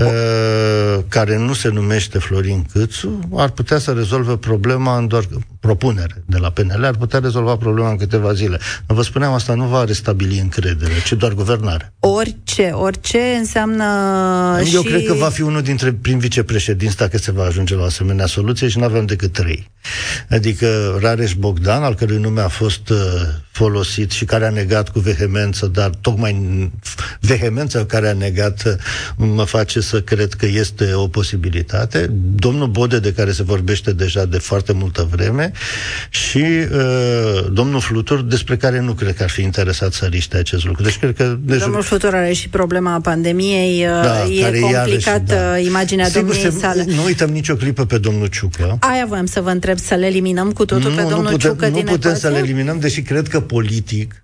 Uh, 0.04 1.04
care 1.08 1.38
nu 1.38 1.54
se 1.54 1.70
numește 1.70 2.20
Florin 2.20 2.66
Câțu, 2.72 3.20
ar 3.36 3.50
putea 3.50 3.78
să 3.78 3.92
rezolve 3.92 4.38
problema 4.38 4.98
în 4.98 5.08
doar 5.08 5.28
propunere 5.68 6.24
de 6.26 6.38
la 6.38 6.50
PNL, 6.50 6.84
ar 6.84 6.96
putea 6.96 7.20
rezolva 7.20 7.56
problema 7.56 7.90
în 7.90 7.98
câteva 7.98 8.34
zile. 8.34 8.60
Vă 8.86 9.02
spuneam, 9.02 9.34
asta 9.34 9.54
nu 9.54 9.66
va 9.66 9.84
restabili 9.84 10.40
încredere, 10.40 10.94
ci 11.06 11.14
doar 11.14 11.34
guvernare. 11.34 11.94
Orice, 12.00 12.70
orice 12.74 13.20
înseamnă 13.38 13.86
Eu 14.74 14.82
și... 14.82 14.88
cred 14.88 15.06
că 15.06 15.14
va 15.14 15.30
fi 15.30 15.42
unul 15.42 15.62
dintre 15.62 15.94
prim 15.94 16.18
vicepreședinți 16.18 16.98
dacă 16.98 17.18
se 17.18 17.32
va 17.32 17.44
ajunge 17.44 17.76
la 17.76 17.82
o 17.82 17.86
asemenea 17.86 18.26
soluție 18.26 18.68
și 18.68 18.78
nu 18.78 18.84
avem 18.84 19.06
decât 19.06 19.34
trei. 19.34 19.72
Adică 20.30 20.98
Rareș 21.02 21.34
Bogdan, 21.34 21.84
al 21.84 21.96
cărui 21.96 22.18
nume 22.18 22.42
a 22.42 22.48
fost 22.48 22.90
uh, 22.90 22.98
folosit 23.52 24.12
și 24.12 24.26
care 24.26 24.46
a 24.46 24.50
negat 24.50 24.90
cu 24.90 25.00
vehemență, 25.00 25.66
dar 25.66 25.90
tocmai 26.02 26.72
vehemența 27.20 27.86
care 27.86 28.08
a 28.08 28.14
negat 28.14 28.64
uh, 28.66 28.74
mă 29.16 29.44
face 29.44 29.80
să 29.80 30.02
cred 30.02 30.34
că 30.34 30.46
este 30.46 30.94
o 30.94 31.08
posibilitate. 31.08 32.08
Domnul 32.36 32.68
Bode, 32.68 33.00
de 33.00 33.14
care 33.14 33.32
se 33.32 33.44
vorbește 33.44 33.94
deja 33.94 34.26
de 34.26 34.38
foarte 34.38 34.74
multă 34.74 35.08
vreme, 35.12 35.52
și 36.10 36.38
uh, 36.38 37.46
domnul 37.52 37.80
Flutur, 37.80 38.22
despre 38.22 38.58
care 38.58 38.80
nu 38.80 38.94
cred 38.94 39.16
că 39.16 39.24
ar 39.24 39.30
fi 39.30 39.42
interesat 39.42 39.94
să 39.94 40.06
riște 40.06 40.38
acest 40.38 40.66
lucru. 40.66 40.84
Deci 40.84 40.98
cred 40.98 41.16
că... 41.16 41.38
Deci... 41.40 41.60
Domnul 41.60 41.82
Flutur 41.82 42.14
are 42.14 42.34
și 42.34 42.50
problema 42.50 43.00
pandemiei, 43.00 43.86
uh, 43.86 44.02
da, 44.04 44.26
e 44.26 44.60
complicat 44.60 45.24
da. 45.24 45.58
imaginea 45.58 46.06
Sigur, 46.06 46.22
domniei 46.22 46.52
se, 46.52 46.58
sale. 46.58 46.86
Nu 46.88 47.04
uităm 47.04 47.30
nicio 47.30 47.56
clipă 47.56 47.86
pe 47.86 47.98
domnul 47.98 48.28
Ciucă. 48.28 48.78
Aia 48.80 49.06
voiam 49.08 49.26
să 49.26 49.42
vă 49.42 49.50
întreb, 49.50 49.78
să 49.78 49.96
le 49.96 50.06
eliminăm 50.06 50.52
cu 50.52 50.66
totul 50.66 50.90
nu, 50.90 50.96
pe 50.96 51.02
domnul 51.02 51.24
nu 51.24 51.30
putem, 51.30 51.50
Ciucă 51.50 51.68
nu 51.68 51.74
din 51.74 51.84
putem 51.84 52.00
ecuație? 52.00 52.20
să 52.20 52.30
le 52.30 52.38
eliminăm, 52.38 52.80
deși 52.80 53.02
cred 53.02 53.28
că 53.28 53.42
politic 53.42 54.22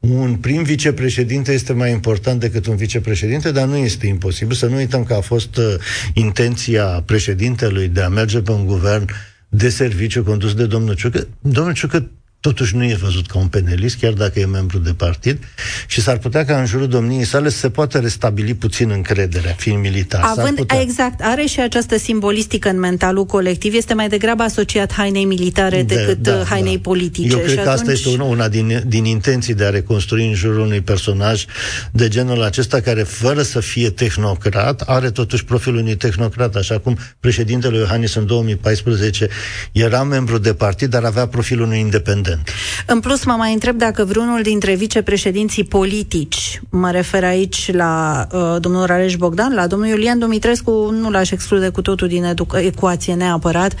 un 0.00 0.34
prim 0.34 0.62
vicepreședinte 0.62 1.52
este 1.52 1.72
mai 1.72 1.90
important 1.90 2.40
decât 2.40 2.66
un 2.66 2.76
vicepreședinte, 2.76 3.50
dar 3.50 3.66
nu 3.66 3.76
este 3.76 4.06
imposibil. 4.06 4.56
Să 4.56 4.66
nu 4.66 4.76
uităm 4.76 5.04
că 5.04 5.14
a 5.14 5.20
fost 5.20 5.56
uh, 5.56 5.74
intenția 6.14 6.84
președintelui 6.84 7.88
de 7.88 8.02
a 8.02 8.08
merge 8.08 8.40
pe 8.40 8.50
un 8.50 8.66
guvern 8.66 9.10
de 9.50 9.68
serviciu 9.68 10.22
condus 10.22 10.54
de 10.54 10.66
domnul 10.66 10.94
Ciucă. 10.94 11.26
Domnul 11.40 11.74
Ciucă 11.74 12.10
totuși 12.40 12.76
nu 12.76 12.84
e 12.84 12.98
văzut 13.00 13.26
ca 13.26 13.38
un 13.38 13.46
penelist, 13.46 13.98
chiar 13.98 14.12
dacă 14.12 14.40
e 14.40 14.46
membru 14.46 14.78
de 14.78 14.92
partid, 14.92 15.38
și 15.86 16.00
s-ar 16.00 16.18
putea 16.18 16.44
ca 16.44 16.58
în 16.58 16.66
jurul 16.66 16.88
domniei 16.88 17.24
sale 17.24 17.48
să 17.48 17.58
se 17.58 17.70
poată 17.70 17.98
restabili 17.98 18.54
puțin 18.54 18.90
încrederea, 18.90 19.52
fiind 19.52 19.80
militar. 19.80 20.20
Având, 20.24 20.64
exact, 20.80 21.20
are 21.22 21.44
și 21.44 21.60
această 21.60 21.98
simbolistică 21.98 22.68
în 22.68 22.78
mentalul 22.78 23.24
colectiv, 23.24 23.74
este 23.74 23.94
mai 23.94 24.08
degrabă 24.08 24.42
asociat 24.42 24.92
hainei 24.92 25.24
militare 25.24 25.82
de, 25.82 25.94
decât 25.94 26.18
da, 26.18 26.44
hainei 26.44 26.74
da. 26.74 26.80
politice. 26.82 27.28
Eu 27.28 27.38
cred 27.38 27.48
și 27.48 27.54
că 27.54 27.60
atunci... 27.60 27.78
asta 27.78 27.92
este 27.92 28.08
una, 28.08 28.24
una 28.24 28.48
din, 28.48 28.82
din 28.86 29.04
intenții 29.04 29.54
de 29.54 29.64
a 29.64 29.70
reconstrui 29.70 30.26
în 30.26 30.34
jurul 30.34 30.60
unui 30.60 30.80
personaj 30.80 31.44
de 31.90 32.08
genul 32.08 32.42
acesta, 32.42 32.80
care 32.80 33.02
fără 33.02 33.42
să 33.42 33.60
fie 33.60 33.90
tehnocrat, 33.90 34.80
are 34.80 35.10
totuși 35.10 35.44
profilul 35.44 35.78
unui 35.78 35.96
tehnocrat, 35.96 36.54
așa 36.54 36.78
cum 36.78 36.98
președintele 37.20 37.78
Iohannis 37.78 38.14
în 38.14 38.26
2014 38.26 39.28
era 39.72 40.02
membru 40.02 40.38
de 40.38 40.54
partid, 40.54 40.90
dar 40.90 41.04
avea 41.04 41.26
profilul 41.26 41.66
unui 41.66 41.78
independent 41.78 42.28
independent. 42.30 42.48
În 42.86 43.00
plus, 43.00 43.24
mă 43.24 43.32
mai 43.32 43.52
întreb 43.52 43.76
dacă 43.76 44.04
vreunul 44.04 44.42
dintre 44.42 44.74
vicepreședinții 44.74 45.64
politici, 45.64 46.60
mă 46.70 46.90
refer 46.90 47.24
aici 47.24 47.72
la 47.72 48.26
uh, 48.32 48.56
domnul 48.60 48.86
Rareș 48.86 49.16
Bogdan, 49.16 49.54
la 49.54 49.66
domnul 49.66 49.88
Iulian 49.88 50.18
Dumitrescu, 50.18 50.90
nu 50.90 51.10
l-aș 51.10 51.30
exclude 51.30 51.68
cu 51.68 51.82
totul 51.82 52.08
din 52.08 52.24
edu- 52.24 52.46
ecuație 52.56 53.14
neapărat, 53.14 53.74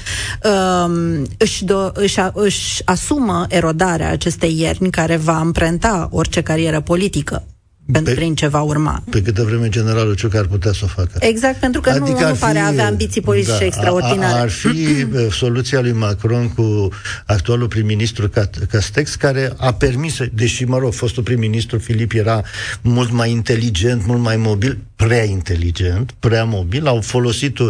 uh, 0.44 1.20
își, 1.38 1.64
do- 1.64 1.92
își, 1.92 2.20
a- 2.20 2.32
își 2.34 2.82
asumă 2.84 3.46
erodarea 3.48 4.10
acestei 4.10 4.58
ierni 4.58 4.90
care 4.90 5.16
va 5.16 5.38
amprenta 5.38 6.08
orice 6.12 6.40
carieră 6.42 6.80
politică 6.80 7.42
pe, 7.92 8.12
prin 8.14 8.34
ce 8.34 8.46
va 8.46 8.60
urma. 8.60 9.02
Pe 9.10 9.22
câtă 9.22 9.42
vreme 9.42 9.68
generalul 9.68 10.14
Ciuc 10.14 10.34
ar 10.34 10.46
putea 10.46 10.72
să 10.72 10.80
o 10.84 10.86
facă. 10.86 11.12
Exact, 11.18 11.56
pentru 11.56 11.80
că 11.80 11.90
adică 11.90 12.22
nu, 12.22 12.28
nu 12.28 12.34
pare 12.34 12.58
a 12.58 12.66
avea 12.66 12.86
ambiții 12.86 13.20
politice 13.20 13.58
da, 13.58 13.64
extraordinare. 13.64 14.40
Ar 14.40 14.50
fi 14.50 15.06
soluția 15.42 15.80
lui 15.80 15.92
Macron 15.92 16.48
cu 16.48 16.88
actualul 17.26 17.68
prim-ministru 17.68 18.30
Castex, 18.70 19.14
care 19.14 19.52
a 19.56 19.72
permis, 19.72 20.18
deși, 20.32 20.64
mă 20.64 20.78
rog, 20.78 20.92
fostul 20.92 21.22
prim-ministru 21.22 21.78
Filip 21.78 22.12
era 22.12 22.42
mult 22.80 23.12
mai 23.12 23.30
inteligent, 23.30 24.06
mult 24.06 24.20
mai 24.20 24.36
mobil, 24.36 24.78
prea 25.06 25.24
inteligent, 25.24 26.14
prea 26.18 26.44
mobil, 26.44 26.86
au 26.86 27.00
folosit 27.00 27.58
uh, 27.58 27.68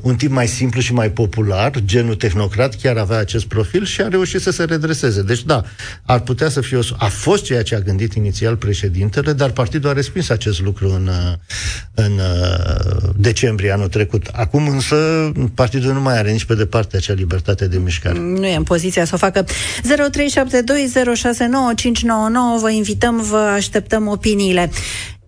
un 0.00 0.14
tip 0.16 0.30
mai 0.30 0.48
simplu 0.48 0.80
și 0.80 0.92
mai 0.92 1.10
popular, 1.10 1.72
genul 1.84 2.14
tehnocrat, 2.14 2.74
chiar 2.74 2.96
avea 2.96 3.18
acest 3.18 3.44
profil 3.44 3.84
și 3.84 4.00
a 4.00 4.08
reușit 4.08 4.40
să 4.40 4.50
se 4.50 4.64
redreseze. 4.64 5.22
Deci 5.22 5.42
da, 5.42 5.62
ar 6.02 6.20
putea 6.20 6.48
să 6.48 6.60
fie 6.60 6.76
o... 6.76 6.80
A 6.98 7.06
fost 7.06 7.44
ceea 7.44 7.62
ce 7.62 7.74
a 7.74 7.80
gândit 7.80 8.14
inițial 8.14 8.56
președintele, 8.56 9.32
dar 9.32 9.50
partidul 9.50 9.90
a 9.90 9.92
respins 9.92 10.28
acest 10.28 10.60
lucru 10.60 10.92
în, 10.92 11.06
uh, 11.06 11.32
în 11.94 12.12
uh, 12.12 13.10
decembrie 13.16 13.72
anul 13.72 13.88
trecut. 13.88 14.26
Acum 14.32 14.68
însă 14.68 14.96
partidul 15.54 15.92
nu 15.92 16.00
mai 16.00 16.18
are 16.18 16.30
nici 16.30 16.44
pe 16.44 16.54
departe 16.54 16.96
acea 16.96 17.14
libertate 17.14 17.66
de 17.66 17.78
mișcare. 17.78 18.18
Nu 18.18 18.46
e 18.46 18.56
în 18.56 18.62
poziția 18.62 19.04
să 19.04 19.14
o 19.14 19.18
facă. 19.18 19.44
0372069599 19.44 19.50
vă 22.60 22.70
invităm, 22.70 23.22
vă 23.22 23.36
așteptăm 23.36 24.06
opiniile. 24.06 24.70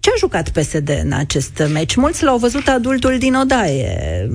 Ce 0.03 0.11
a 0.11 0.19
jucat 0.19 0.49
PSD 0.49 1.01
în 1.05 1.12
acest 1.12 1.62
meci? 1.73 1.95
Mulți 1.95 2.25
l-au 2.25 2.38
văzut 2.38 2.69
adultul 2.69 3.19
din 3.19 3.35
odaie 3.35 4.27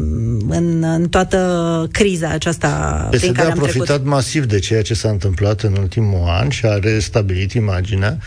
în, 0.50 0.84
în 0.84 1.10
toată 1.10 1.88
criza 1.92 2.30
aceasta 2.30 2.68
PSD 3.10 3.20
prin 3.20 3.34
care 3.34 3.52
a 3.52 3.54
profitat 3.54 3.86
trecut. 3.86 4.06
masiv 4.06 4.46
de 4.46 4.60
ceea 4.60 4.82
ce 4.82 4.94
s-a 4.94 5.10
întâmplat 5.10 5.62
în 5.62 5.76
ultimul 5.80 6.28
an 6.28 6.50
și 6.50 6.66
a 6.66 6.80
restabilit 6.80 7.52
imaginea. 7.52 8.18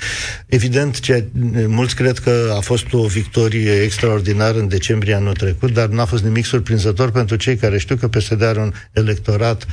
Evident, 0.47 1.01
ce, 1.01 1.25
mulți 1.67 1.95
cred 1.95 2.19
că 2.19 2.55
a 2.57 2.61
fost 2.61 2.93
o 2.93 3.07
victorie 3.07 3.83
extraordinară 3.83 4.59
în 4.59 4.69
decembrie 4.69 5.15
anul 5.15 5.35
trecut, 5.35 5.73
dar 5.73 5.89
n-a 5.89 6.05
fost 6.05 6.23
nimic 6.23 6.45
surprinzător 6.45 7.11
pentru 7.11 7.37
cei 7.37 7.57
care 7.57 7.79
știu 7.79 7.97
că 7.97 8.09
PSD 8.09 8.43
are 8.43 8.61
un 8.61 8.73
electorat 8.93 9.67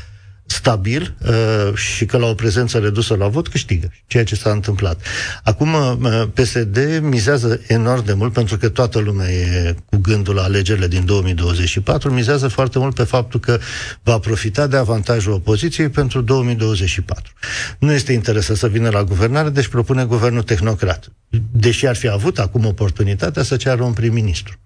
stabil 0.48 1.16
uh, 1.28 1.76
și 1.76 2.06
că 2.06 2.18
la 2.18 2.26
o 2.26 2.34
prezență 2.34 2.78
redusă 2.78 3.16
la 3.16 3.28
vot 3.28 3.48
câștigă, 3.48 3.92
ceea 4.08 4.24
ce 4.24 4.36
s-a 4.36 4.50
întâmplat. 4.50 5.02
Acum 5.44 5.74
uh, 5.74 6.24
PSD 6.34 7.00
mizează 7.02 7.62
enorm 7.68 8.06
de 8.06 8.14
mult, 8.14 8.34
pentru 8.34 8.58
că 8.58 8.70
toată 8.70 9.00
lumea 9.00 9.32
e 9.32 9.76
cu 9.86 9.98
gândul 9.98 10.36
la 10.36 10.44
alegerile 10.44 10.88
din 10.88 11.06
2024, 11.06 12.12
mizează 12.12 12.48
foarte 12.48 12.80
mult 12.80 12.96
pe 12.96 13.04
faptul 13.04 13.40
că 13.40 13.60
va 14.04 14.20
profita 14.20 14.68
de 14.68 14.78
avantajul 14.78 15.34
opoziției 15.34 15.90
pentru 15.90 16.22
2024. 16.22 17.34
Nu 17.80 17.92
este 17.92 18.14
interesat 18.14 18.56
să 18.56 18.68
vină 18.68 18.90
la 18.90 19.04
guvernare, 19.04 19.50
deci 19.50 19.68
propune 19.68 20.06
guvernul 20.06 20.44
tehnocrat. 20.44 21.12
Deși 21.52 21.88
ar 21.88 21.96
fi 21.96 22.10
avut 22.10 22.40
acum 22.40 22.66
oportunitatea 22.66 23.44
să 23.44 23.56
ceară 23.56 23.84
un 23.84 23.94
prim-ministru. 23.94 24.60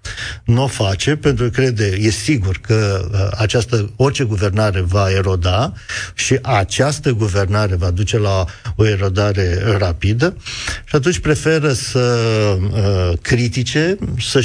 Nu 0.44 0.64
o 0.64 0.68
face 0.68 1.16
pentru 1.16 1.44
că 1.44 1.50
crede, 1.50 1.96
e 2.00 2.10
sigur 2.10 2.58
că 2.58 3.08
uh, 3.12 3.38
această, 3.38 3.92
orice 3.96 4.24
guvernare 4.24 4.82
va 4.82 5.12
eroda, 5.12 5.71
și 6.14 6.40
această 6.42 7.12
guvernare 7.12 7.76
va 7.76 7.90
duce 7.90 8.18
la 8.18 8.46
o 8.76 8.88
erodare 8.88 9.78
rapidă 9.78 10.36
și 10.86 10.96
atunci 10.96 11.20
preferă 11.20 11.74
să 11.74 12.00
uh, 12.62 13.18
critique, 13.22 13.98
să, 14.20 14.42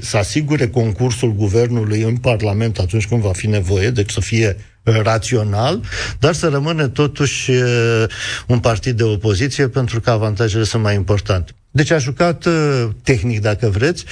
să 0.00 0.16
asigure 0.16 0.68
concursul 0.68 1.34
guvernului 1.34 2.02
în 2.02 2.16
Parlament 2.16 2.78
atunci 2.78 3.06
când 3.06 3.22
va 3.22 3.32
fi 3.32 3.46
nevoie, 3.46 3.90
deci 3.90 4.10
să 4.10 4.20
fie 4.20 4.56
rațional, 4.82 5.80
dar 6.18 6.34
să 6.34 6.48
rămână 6.48 6.88
totuși 6.88 7.50
uh, 7.50 8.04
un 8.46 8.58
partid 8.58 8.96
de 8.96 9.02
opoziție 9.02 9.68
pentru 9.68 10.00
că 10.00 10.10
avantajele 10.10 10.64
sunt 10.64 10.82
mai 10.82 10.94
importante. 10.94 11.52
Deci 11.74 11.90
a 11.90 11.98
jucat 11.98 12.44
uh, 12.44 12.88
tehnic, 13.02 13.40
dacă 13.40 13.68
vreți, 13.68 14.04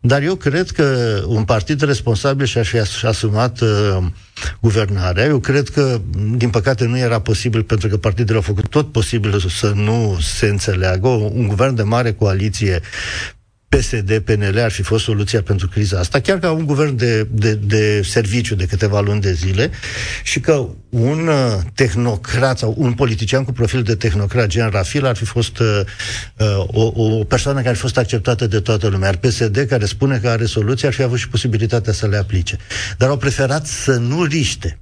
dar 0.00 0.22
eu 0.22 0.34
cred 0.34 0.70
că 0.70 1.18
un 1.26 1.44
partid 1.44 1.82
responsabil 1.82 2.46
și-a 2.46 2.62
fi 2.62 3.06
asumat 3.06 3.60
uh, 3.60 3.96
guvernarea. 4.60 5.24
Eu 5.24 5.38
cred 5.38 5.68
că, 5.68 6.00
din 6.36 6.50
păcate, 6.50 6.84
nu 6.84 6.98
era 6.98 7.20
posibil 7.20 7.62
pentru 7.62 7.88
că 7.88 7.96
partidele 7.96 8.36
au 8.36 8.42
făcut 8.42 8.68
tot 8.68 8.92
posibil 8.92 9.44
să 9.48 9.72
nu 9.74 10.18
se 10.20 10.46
înțeleagă. 10.46 11.08
Un 11.08 11.46
guvern 11.46 11.74
de 11.74 11.82
mare 11.82 12.12
coaliție 12.12 12.80
PSD, 13.76 14.18
PNL 14.18 14.58
ar 14.58 14.70
fi 14.70 14.82
fost 14.82 15.04
soluția 15.04 15.42
pentru 15.42 15.68
criza 15.68 15.98
asta, 15.98 16.20
chiar 16.20 16.38
ca 16.38 16.50
un 16.50 16.64
guvern 16.64 16.96
de, 16.96 17.26
de, 17.30 17.54
de 17.54 18.02
serviciu 18.02 18.54
de 18.54 18.66
câteva 18.66 19.00
luni 19.00 19.20
de 19.20 19.32
zile 19.32 19.70
și 20.22 20.40
că 20.40 20.66
un 20.88 21.26
uh, 21.26 21.60
tehnocrat 21.74 22.58
sau 22.58 22.74
un 22.78 22.92
politician 22.92 23.44
cu 23.44 23.52
profil 23.52 23.82
de 23.82 23.94
tehnocrat, 23.94 24.46
gen 24.46 24.68
Rafil, 24.70 25.06
ar 25.06 25.16
fi 25.16 25.24
fost 25.24 25.58
uh, 25.58 25.80
uh, 26.36 26.64
o, 26.66 26.92
o 26.94 27.24
persoană 27.24 27.58
care 27.58 27.68
ar 27.68 27.74
fi 27.74 27.80
fost 27.80 27.98
acceptată 27.98 28.46
de 28.46 28.60
toată 28.60 28.88
lumea. 28.88 29.08
Ar 29.08 29.16
PSD, 29.16 29.66
care 29.68 29.84
spune 29.84 30.18
că 30.18 30.28
are 30.28 30.44
soluții, 30.44 30.86
ar 30.86 30.92
fi 30.92 31.02
avut 31.02 31.18
și 31.18 31.28
posibilitatea 31.28 31.92
să 31.92 32.06
le 32.06 32.16
aplice. 32.16 32.58
Dar 32.98 33.08
au 33.08 33.16
preferat 33.16 33.66
să 33.66 33.92
nu 33.92 34.24
riște 34.24 34.78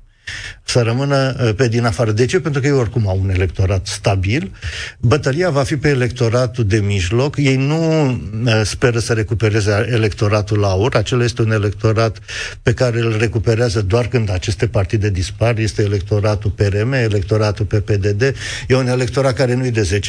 să 0.65 0.81
rămână 0.81 1.37
uh, 1.43 1.55
pe 1.55 1.69
din 1.69 1.85
afară. 1.85 2.13
De 2.13 2.27
ce? 2.27 2.41
Pentru 2.41 2.61
că 2.61 2.67
ei 2.67 2.73
oricum 2.73 3.09
au 3.09 3.19
un 3.23 3.31
electorat 3.31 3.87
stabil. 3.87 4.53
Bătălia 5.01 5.51
va 5.51 5.63
fi 5.63 5.77
pe 5.77 5.89
electoratul 5.89 6.65
de 6.65 6.77
mijloc. 6.77 7.37
Ei 7.37 7.57
nu 7.57 8.11
uh, 8.11 8.61
speră 8.65 8.99
să 8.99 9.13
recupereze 9.13 9.89
electoratul 9.91 10.65
aur. 10.65 10.95
Acela 10.95 11.25
este 11.25 11.43
un 11.43 11.51
electorat 11.51 12.19
pe 12.63 12.73
care 12.73 13.01
îl 13.01 13.17
recuperează 13.19 13.83
doar 13.83 14.07
când 14.07 14.31
aceste 14.31 14.67
partide 14.67 15.11
dispar. 15.11 15.59
Este 15.59 15.83
electoratul 15.83 16.51
PRM, 16.51 16.93
electoratul 16.93 17.65
PPDD. 17.65 18.35
E 18.69 18.75
un 18.75 18.89
electorat 18.89 19.35
care 19.35 19.55
nu 19.55 19.67
e 19.67 19.71
de 19.71 20.01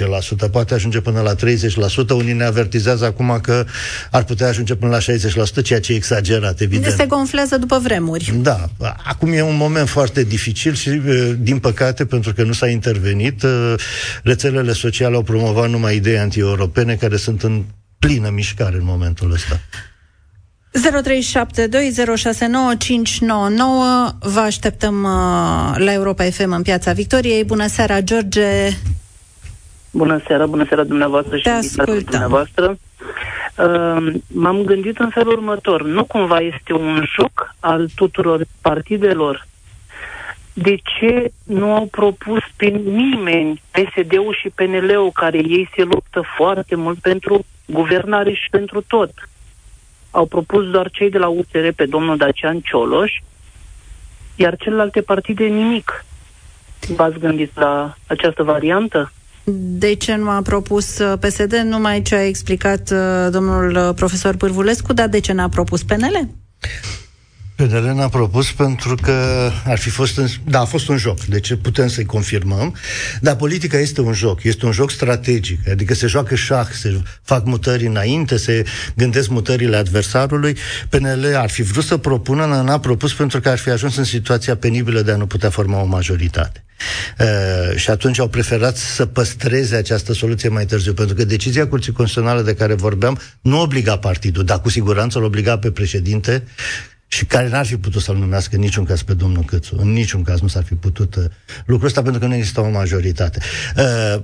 10%, 0.48 0.52
poate 0.52 0.74
ajunge 0.74 1.00
până 1.00 1.22
la 1.22 1.36
30%. 1.36 1.38
Unii 2.10 2.34
ne 2.34 2.44
avertizează 2.44 3.06
acum 3.06 3.40
că 3.42 3.66
ar 4.12 4.24
putea 4.24 4.48
ajunge 4.48 4.76
până 4.76 4.92
la 4.92 5.14
60%, 5.62 5.64
ceea 5.64 5.80
ce 5.80 5.94
e 5.94 5.96
exagerat, 5.96 6.60
evident. 6.60 6.96
Se 6.96 7.06
gonflează 7.06 7.58
după 7.58 7.80
vremuri. 7.84 8.34
Da. 8.42 8.70
Acum 9.04 9.34
e 9.34 9.42
un 9.42 9.56
moment 9.56 9.90
foarte 9.90 10.03
dificil 10.12 10.54
dificil 10.54 10.74
și, 10.74 10.90
uh, 10.90 11.32
din 11.40 11.60
păcate, 11.60 12.06
pentru 12.06 12.34
că 12.34 12.44
nu 12.44 12.52
s-a 12.52 12.68
intervenit, 12.68 13.44
uh, 13.44 13.74
rețelele 14.24 14.74
sociale 14.74 15.16
au 15.16 15.22
promovat 15.22 15.70
numai 15.70 15.96
idei 15.96 16.18
anti-europene 16.18 16.96
care 16.96 17.18
sunt 17.18 17.44
în 17.44 17.64
plină 18.00 18.30
mișcare 18.30 18.76
în 18.76 18.86
momentul 18.86 19.32
ăsta. 19.32 19.60
0372069599 20.74 20.78
Vă 24.20 24.40
așteptăm 24.40 25.04
uh, 25.04 25.76
la 25.78 25.94
Europa 25.94 26.24
FM 26.24 26.52
în 26.52 26.62
Piața 26.62 26.94
Victoriei. 26.94 27.44
Bună 27.44 27.68
seara, 27.68 28.02
George! 28.02 28.70
Bună 29.92 30.22
seara, 30.28 30.46
bună 30.46 30.66
seara 30.68 30.84
dumneavoastră 30.84 31.38
și 31.38 31.50
dumneavoastră. 31.86 32.78
Uh, 33.58 34.14
m-am 34.28 34.62
gândit 34.66 34.98
în 34.98 35.10
felul 35.10 35.34
următor. 35.34 35.84
Nu 35.84 36.04
cumva 36.04 36.38
este 36.38 36.74
un 36.74 37.04
joc 37.16 37.56
al 37.60 37.90
tuturor 37.96 38.46
partidelor 38.62 39.48
de 40.54 40.76
ce 40.76 41.32
nu 41.44 41.74
au 41.74 41.86
propus 41.86 42.42
pe 42.56 42.66
nimeni 42.66 43.62
PSD-ul 43.72 44.38
și 44.42 44.50
PNL-ul, 44.50 45.12
care 45.12 45.38
ei 45.38 45.70
se 45.76 45.84
luptă 45.84 46.24
foarte 46.38 46.76
mult 46.76 47.00
pentru 47.00 47.46
guvernare 47.66 48.34
și 48.34 48.48
pentru 48.52 48.82
tot. 48.88 49.12
Au 50.12 50.26
propus 50.26 50.70
doar 50.70 50.90
cei 50.90 51.10
de 51.10 51.18
la 51.18 51.28
USR 51.28 51.68
pe 51.76 51.86
domnul 51.86 52.18
Dacian 52.18 52.60
Cioloș, 52.60 53.12
iar 54.36 54.56
celelalte 54.56 55.02
partide 55.02 55.46
nimic. 55.46 56.06
V-ați 56.96 57.20
gândit 57.20 57.52
la 57.56 57.96
această 58.08 58.44
variantă? 58.44 59.12
De 59.46 59.94
ce 59.94 60.16
nu 60.16 60.30
a 60.30 60.42
propus 60.42 61.00
uh, 61.00 61.20
PSD? 61.20 61.54
Numai 61.54 62.02
ce 62.02 62.16
a 62.16 62.26
explicat 62.26 62.92
uh, 62.92 63.28
domnul 63.32 63.76
uh, 63.76 63.96
profesor 63.96 64.36
Pârvulescu, 64.36 64.94
dar 64.94 65.08
de 65.08 65.20
ce 65.20 65.34
n-a 65.34 65.50
propus 65.50 65.84
PNL? 65.84 66.30
PNL 67.56 67.94
n-a 67.96 68.10
propus 68.10 68.52
pentru 68.52 68.96
că 68.96 69.50
ar 69.66 69.78
fi 69.78 69.90
fost, 69.90 70.18
în, 70.18 70.28
da, 70.46 70.60
a 70.60 70.66
fost 70.66 70.88
un 70.88 70.98
joc, 70.98 71.24
deci 71.26 71.54
putem 71.62 71.88
să-i 71.88 72.06
confirmăm, 72.06 72.76
dar 73.22 73.36
politica 73.36 73.78
este 73.78 74.02
un 74.02 74.14
joc, 74.14 74.44
este 74.44 74.66
un 74.66 74.72
joc 74.72 74.92
strategic, 74.92 75.68
adică 75.68 75.94
se 75.94 76.08
joacă 76.08 76.36
șah, 76.36 76.68
se 76.72 77.02
fac 77.22 77.46
mutări 77.46 77.86
înainte, 77.86 78.38
se 78.38 78.64
gândesc 78.96 79.30
mutările 79.30 79.76
adversarului. 79.76 80.58
PNL 80.90 81.36
ar 81.36 81.50
fi 81.50 81.62
vrut 81.62 81.84
să 81.84 81.98
propună, 81.98 82.48
dar 82.48 82.64
n-a 82.64 82.80
propus 82.80 83.14
pentru 83.14 83.40
că 83.40 83.50
ar 83.50 83.58
fi 83.58 83.70
ajuns 83.70 83.96
în 83.96 84.04
situația 84.04 84.56
penibilă 84.56 85.02
de 85.02 85.12
a 85.12 85.16
nu 85.16 85.28
putea 85.28 85.50
forma 85.50 85.82
o 85.82 85.86
majoritate. 85.86 86.64
Uh, 87.20 87.76
și 87.76 87.90
atunci 87.90 88.20
au 88.20 88.28
preferat 88.28 88.78
să 88.78 89.06
păstreze 89.06 89.76
această 89.76 90.14
soluție 90.14 90.50
mai 90.50 90.66
târziu, 90.66 90.94
pentru 90.94 91.16
că 91.16 91.24
decizia 91.24 91.68
Curții 91.68 91.92
Constituționale 91.92 92.42
de 92.42 92.54
care 92.54 92.74
vorbeam 92.74 93.20
nu 93.42 93.62
obliga 93.62 93.98
partidul, 93.98 94.44
dar 94.44 94.62
cu 94.62 94.70
siguranță 94.70 95.18
îl 95.18 95.24
obliga 95.24 95.58
pe 95.58 95.72
președinte 95.72 96.44
și 97.14 97.26
care 97.26 97.50
n-ar 97.50 97.66
fi 97.66 97.78
putut 97.78 98.02
să-l 98.02 98.16
numească 98.16 98.56
în 98.56 98.62
niciun 98.62 98.84
caz 98.84 99.02
pe 99.02 99.14
domnul 99.14 99.44
Câțu. 99.44 99.76
În 99.80 99.92
niciun 99.92 100.24
caz 100.24 100.42
nu 100.42 100.48
s-ar 100.48 100.64
fi 100.64 100.74
putut 100.74 101.16
uh, 101.16 101.24
lucrul 101.66 101.88
ăsta 101.88 102.02
pentru 102.02 102.20
că 102.20 102.28
nu 102.28 102.36
există 102.36 102.62
o 102.62 102.70
majoritate. 102.70 103.40
Uh, 103.78 104.22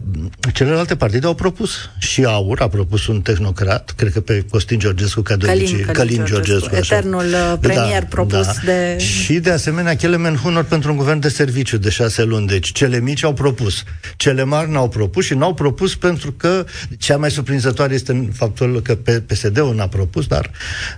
celelalte 0.54 0.96
partide 0.96 1.26
au 1.26 1.34
propus 1.34 1.90
și 1.98 2.24
AUR 2.24 2.62
a 2.62 2.68
propus 2.68 3.08
un 3.08 3.22
tehnocrat, 3.22 3.94
cred 3.96 4.12
că 4.12 4.22
pe 4.22 4.46
Costin 4.50 4.80
Georgescu, 4.80 5.22
ca 5.22 5.36
de 5.36 5.46
Călin, 5.46 5.66
Călin, 5.66 5.86
Călin 5.86 6.26
Georgescu, 6.26 6.70
Georgescu 6.70 6.94
eternul 6.94 7.26
uh, 7.26 7.54
premier 7.60 8.02
da, 8.02 8.08
propus 8.10 8.46
da. 8.46 8.54
de... 8.66 8.98
Și 8.98 9.34
de 9.34 9.52
asemenea 9.52 9.96
Kelemen 9.96 10.36
Hunor 10.36 10.64
pentru 10.64 10.92
un 10.92 10.98
guvern 10.98 11.20
de 11.20 11.30
serviciu 11.30 11.78
de 11.78 11.90
șase 11.90 12.24
luni. 12.24 12.48
Deci 12.48 12.72
cele 12.72 13.00
mici 13.00 13.24
au 13.24 13.34
propus, 13.34 13.84
cele 14.18 14.44
mari 14.44 14.72
n-au 14.72 14.90
propus 14.90 15.26
și 15.26 15.34
n-au 15.34 15.54
propus 15.54 15.96
pentru 15.96 16.32
că 16.32 16.66
cea 16.98 17.18
mai 17.18 17.32
surprinzătoare 17.32 17.94
este 17.94 18.30
faptul 18.34 18.82
că 18.82 18.96
PSD-ul 19.26 19.76
n-a 19.76 19.88
propus, 19.88 20.28
dar 20.28 20.52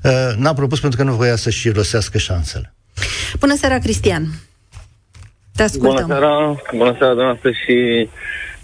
uh, 0.04 0.12
n-a 0.38 0.54
propus 0.54 0.80
pentru 0.80 1.00
că 1.00 1.06
nu 1.06 1.16
voia 1.16 1.36
să-și 1.36 1.72
irosească 1.82 2.18
șansele. 2.18 2.74
Bună 3.40 3.56
seara, 3.56 3.78
Cristian! 3.78 4.24
Te 5.56 5.64
ascultăm. 5.64 6.06
Bună 6.06 6.20
seara, 6.20 6.56
bună 6.72 6.96
seara 6.98 7.14
dumneavoastră 7.14 7.52
și 7.52 8.10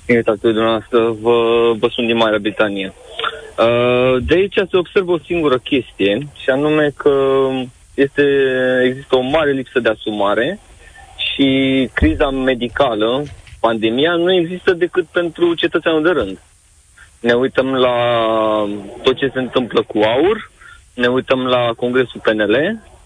invitatul 0.06 0.54
dumneavoastră. 0.54 1.00
Vă, 1.22 1.38
vă 1.80 1.88
sunt 1.92 2.08
din 2.08 2.18
Marea 2.18 2.38
Britanie. 2.38 2.94
Uh, 2.94 4.24
de 4.26 4.34
aici 4.34 4.54
se 4.54 4.78
observă 4.78 5.12
o 5.12 5.20
singură 5.26 5.58
chestie 5.58 6.28
și 6.42 6.50
anume 6.50 6.94
că 6.98 7.14
este, 7.94 8.24
există 8.86 9.16
o 9.16 9.22
mare 9.22 9.52
lipsă 9.52 9.80
de 9.80 9.90
asumare 9.90 10.60
și 11.18 11.50
criza 11.94 12.30
medicală, 12.30 13.24
pandemia, 13.60 14.12
nu 14.16 14.34
există 14.34 14.74
decât 14.74 15.06
pentru 15.06 15.54
cetățeanul 15.54 16.04
de 16.04 16.10
rând. 16.10 16.42
Ne 17.20 17.34
uităm 17.34 17.74
la 17.74 17.98
tot 19.04 19.18
ce 19.18 19.30
se 19.34 19.40
întâmplă 19.40 19.84
cu 19.84 19.98
aur, 19.98 20.52
ne 20.94 21.08
uităm 21.08 21.40
la 21.46 21.74
Congresul 21.76 22.22
PNL, 22.24 22.54
uh, 22.54 22.97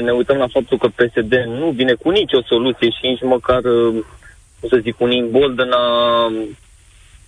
ne 0.00 0.12
uităm 0.12 0.36
la 0.36 0.48
faptul 0.48 0.78
că 0.78 0.88
PSD 0.88 1.32
nu 1.46 1.70
vine 1.70 1.92
cu 1.92 2.10
nicio 2.10 2.42
soluție 2.42 2.90
și 2.90 3.06
nici 3.06 3.22
măcar, 3.22 3.64
uh, 3.64 4.04
cum 4.60 4.68
să 4.68 4.76
zic, 4.82 5.00
un 5.00 5.10
imbold 5.10 5.58
în 5.58 5.72
a 5.72 6.32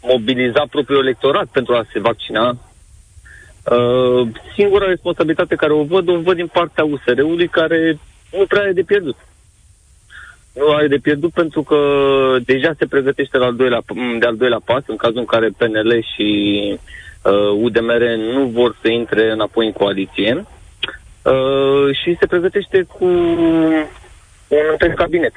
mobiliza 0.02 0.64
propriul 0.70 1.02
electorat 1.02 1.46
pentru 1.46 1.74
a 1.74 1.86
se 1.92 2.00
vaccina. 2.00 2.48
Uh, 2.48 4.28
singura 4.54 4.86
responsabilitate 4.86 5.54
care 5.54 5.72
o 5.72 5.84
văd, 5.84 6.08
o 6.08 6.20
văd 6.20 6.36
din 6.36 6.46
partea 6.46 6.84
USR-ului, 6.84 7.48
care 7.48 7.98
nu 8.32 8.44
prea 8.46 8.60
are 8.60 8.72
de 8.72 8.82
pierdut. 8.82 9.16
Nu 10.54 10.70
are 10.70 10.86
de 10.86 10.96
pierdut 10.96 11.32
pentru 11.32 11.62
că 11.62 11.78
deja 12.44 12.72
se 12.78 12.86
pregătește 12.86 13.38
la 13.38 13.44
al 13.44 13.56
doilea, 13.56 13.82
de 14.18 14.26
al 14.26 14.36
doilea 14.36 14.60
pas, 14.64 14.82
în 14.86 14.96
cazul 14.96 15.18
în 15.18 15.24
care 15.24 15.54
PNL 15.56 16.04
și 16.14 16.28
uh, 17.22 17.62
UDMR 17.62 18.02
nu 18.32 18.44
vor 18.44 18.76
să 18.82 18.88
intre 18.88 19.30
înapoi 19.30 19.66
în 19.66 19.72
coaliție 19.72 20.34
uh, 20.36 20.57
și 22.02 22.16
se 22.20 22.26
pregătește 22.26 22.82
cu 22.82 23.04
un 24.48 24.66
întreg 24.70 24.94
cabinet. 24.94 25.32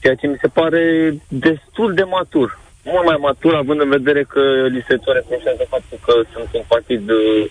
Ceea 0.00 0.14
ce 0.14 0.26
mi 0.26 0.38
se 0.40 0.48
pare 0.48 1.14
destul 1.28 1.94
de 1.94 2.02
matur. 2.02 2.58
Mult 2.84 3.04
mai 3.04 3.16
matur, 3.20 3.54
având 3.54 3.80
în 3.80 3.88
vedere 3.88 4.22
că 4.22 4.40
li 4.68 4.84
se 4.86 5.00
reproșează 5.06 5.64
faptul 5.68 5.98
că 6.06 6.12
sunt 6.32 6.48
un 6.52 6.64
partid 6.68 7.10
uh, 7.10 7.50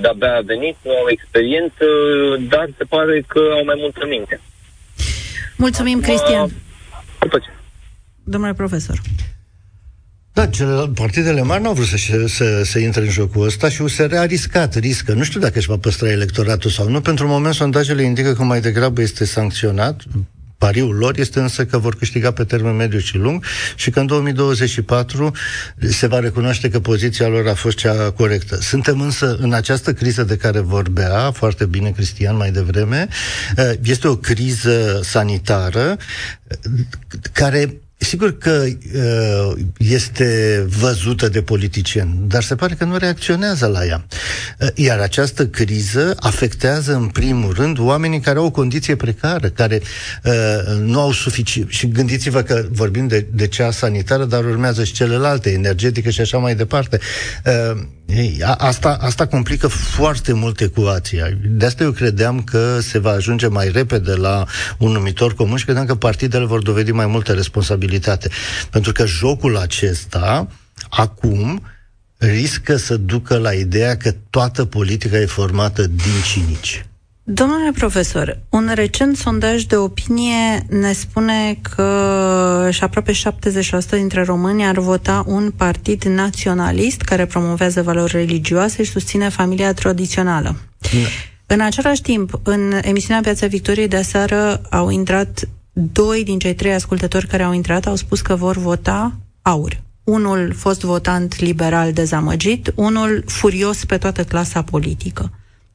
de-abia 0.00 0.40
venit, 0.44 0.76
nu 0.82 0.90
au 0.90 1.08
experiență, 1.08 1.84
dar 2.48 2.68
se 2.76 2.84
pare 2.84 3.24
că 3.26 3.40
au 3.52 3.64
mai 3.64 3.76
multă 3.78 4.06
minte. 4.06 4.40
Mulțumim, 5.56 5.98
Acum, 6.02 6.08
Cristian. 6.08 6.48
Domnule 8.24 8.54
profesor. 8.54 9.00
Da, 10.40 10.46
cele, 10.46 10.90
partidele 10.94 11.42
mari 11.42 11.62
nu 11.62 11.68
au 11.68 11.74
vrut 11.74 11.86
să, 11.86 11.96
să, 12.26 12.62
să 12.64 12.78
intre 12.78 13.00
în 13.00 13.10
jocul 13.10 13.46
ăsta 13.46 13.68
și 13.68 13.82
USR 13.82 14.14
a 14.14 14.24
riscat, 14.24 14.74
riscă. 14.74 15.12
Nu 15.12 15.22
știu 15.22 15.40
dacă 15.40 15.58
își 15.58 15.66
va 15.66 15.76
păstra 15.76 16.10
electoratul 16.10 16.70
sau 16.70 16.88
nu. 16.88 17.00
Pentru 17.00 17.26
moment, 17.26 17.54
sondajele 17.54 18.02
indică 18.02 18.32
că 18.32 18.42
mai 18.42 18.60
degrabă 18.60 19.00
este 19.00 19.24
sancționat. 19.24 20.02
Pariul 20.58 20.94
lor 20.94 21.18
este 21.18 21.40
însă 21.40 21.64
că 21.64 21.78
vor 21.78 21.96
câștiga 21.96 22.30
pe 22.30 22.44
termen 22.44 22.76
mediu 22.76 22.98
și 22.98 23.16
lung 23.16 23.44
și 23.76 23.90
că 23.90 24.00
în 24.00 24.06
2024 24.06 25.32
se 25.78 26.06
va 26.06 26.18
recunoaște 26.18 26.70
că 26.70 26.80
poziția 26.80 27.28
lor 27.28 27.48
a 27.48 27.54
fost 27.54 27.76
cea 27.76 28.10
corectă. 28.10 28.58
Suntem 28.60 29.00
însă 29.00 29.36
în 29.40 29.52
această 29.52 29.92
criză 29.92 30.22
de 30.22 30.36
care 30.36 30.60
vorbea 30.60 31.30
foarte 31.30 31.66
bine 31.66 31.90
Cristian 31.90 32.36
mai 32.36 32.50
devreme. 32.50 33.08
Este 33.82 34.08
o 34.08 34.16
criză 34.16 35.00
sanitară 35.02 35.96
care 37.32 37.80
Sigur 38.02 38.38
că 38.38 38.64
uh, 38.94 39.62
este 39.78 40.64
văzută 40.78 41.28
de 41.28 41.42
politicieni, 41.42 42.18
dar 42.26 42.42
se 42.42 42.54
pare 42.54 42.74
că 42.74 42.84
nu 42.84 42.96
reacționează 42.96 43.66
la 43.66 43.84
ea. 43.84 44.06
Uh, 44.58 44.68
iar 44.74 44.98
această 44.98 45.46
criză 45.46 46.16
afectează 46.20 46.94
în 46.94 47.06
primul 47.06 47.52
rând 47.52 47.78
oamenii 47.78 48.20
care 48.20 48.38
au 48.38 48.44
o 48.44 48.50
condiție 48.50 48.96
precară, 48.96 49.48
care 49.48 49.80
uh, 50.24 50.32
nu 50.82 51.00
au 51.00 51.12
suficient. 51.12 51.70
Și 51.70 51.88
gândiți-vă 51.88 52.42
că 52.42 52.66
vorbim 52.70 53.06
de, 53.06 53.26
de 53.32 53.46
cea 53.46 53.70
sanitară, 53.70 54.24
dar 54.24 54.44
urmează 54.44 54.84
și 54.84 54.92
celelalte, 54.92 55.50
energetică 55.50 56.10
și 56.10 56.20
așa 56.20 56.38
mai 56.38 56.54
departe. 56.54 56.98
Ei, 58.14 58.42
asta, 58.42 58.98
asta 59.00 59.26
complică 59.26 59.66
foarte 59.68 60.32
mult 60.32 60.60
ecuația. 60.60 61.28
De 61.44 61.66
asta 61.66 61.82
eu 61.82 61.90
credeam 61.90 62.42
că 62.42 62.80
se 62.80 62.98
va 62.98 63.10
ajunge 63.10 63.46
mai 63.46 63.70
repede 63.70 64.14
la 64.14 64.44
un 64.78 64.90
numitor 64.90 65.34
comun 65.34 65.56
și 65.56 65.64
credeam 65.64 65.86
că 65.86 65.94
partidele 65.94 66.44
vor 66.44 66.62
dovedi 66.62 66.92
mai 66.92 67.06
multă 67.06 67.32
responsabilitate. 67.32 68.28
Pentru 68.70 68.92
că 68.92 69.06
jocul 69.06 69.56
acesta, 69.56 70.48
acum, 70.88 71.62
riscă 72.16 72.76
să 72.76 72.96
ducă 72.96 73.38
la 73.38 73.52
ideea 73.52 73.96
că 73.96 74.14
toată 74.30 74.64
politica 74.64 75.18
e 75.18 75.26
formată 75.26 75.86
din 75.86 76.22
cinici. 76.32 76.84
Domnule 77.32 77.70
profesor, 77.72 78.38
un 78.48 78.70
recent 78.74 79.16
sondaj 79.16 79.62
de 79.62 79.76
opinie 79.76 80.66
ne 80.68 80.92
spune 80.92 81.58
că 81.74 82.68
și 82.70 82.84
aproape 82.84 83.12
70% 83.12 83.90
dintre 83.90 84.22
români 84.22 84.64
ar 84.64 84.78
vota 84.78 85.24
un 85.26 85.52
partid 85.56 86.02
naționalist 86.02 87.00
care 87.00 87.26
promovează 87.26 87.82
valori 87.82 88.12
religioase 88.12 88.82
și 88.82 88.90
susține 88.90 89.28
familia 89.28 89.74
tradițională. 89.74 90.56
Da. 90.78 90.98
În 91.46 91.60
același 91.60 92.02
timp, 92.02 92.40
în 92.42 92.72
emisiunea 92.82 93.22
Piața 93.22 93.46
Victoriei 93.46 93.88
de 93.88 93.96
aseară 93.96 94.60
au 94.70 94.90
intrat 94.90 95.48
doi 95.72 96.24
din 96.24 96.38
cei 96.38 96.54
trei 96.54 96.72
ascultători 96.72 97.26
care 97.26 97.42
au 97.42 97.52
intrat, 97.52 97.86
au 97.86 97.96
spus 97.96 98.20
că 98.20 98.34
vor 98.34 98.56
vota 98.56 99.16
aur. 99.42 99.82
Unul 100.04 100.52
fost 100.56 100.80
votant 100.80 101.40
liberal 101.40 101.92
dezamăgit, 101.92 102.72
unul 102.74 103.24
furios 103.26 103.84
pe 103.84 103.98
toată 103.98 104.24
clasa 104.24 104.62
politică. 104.62 105.30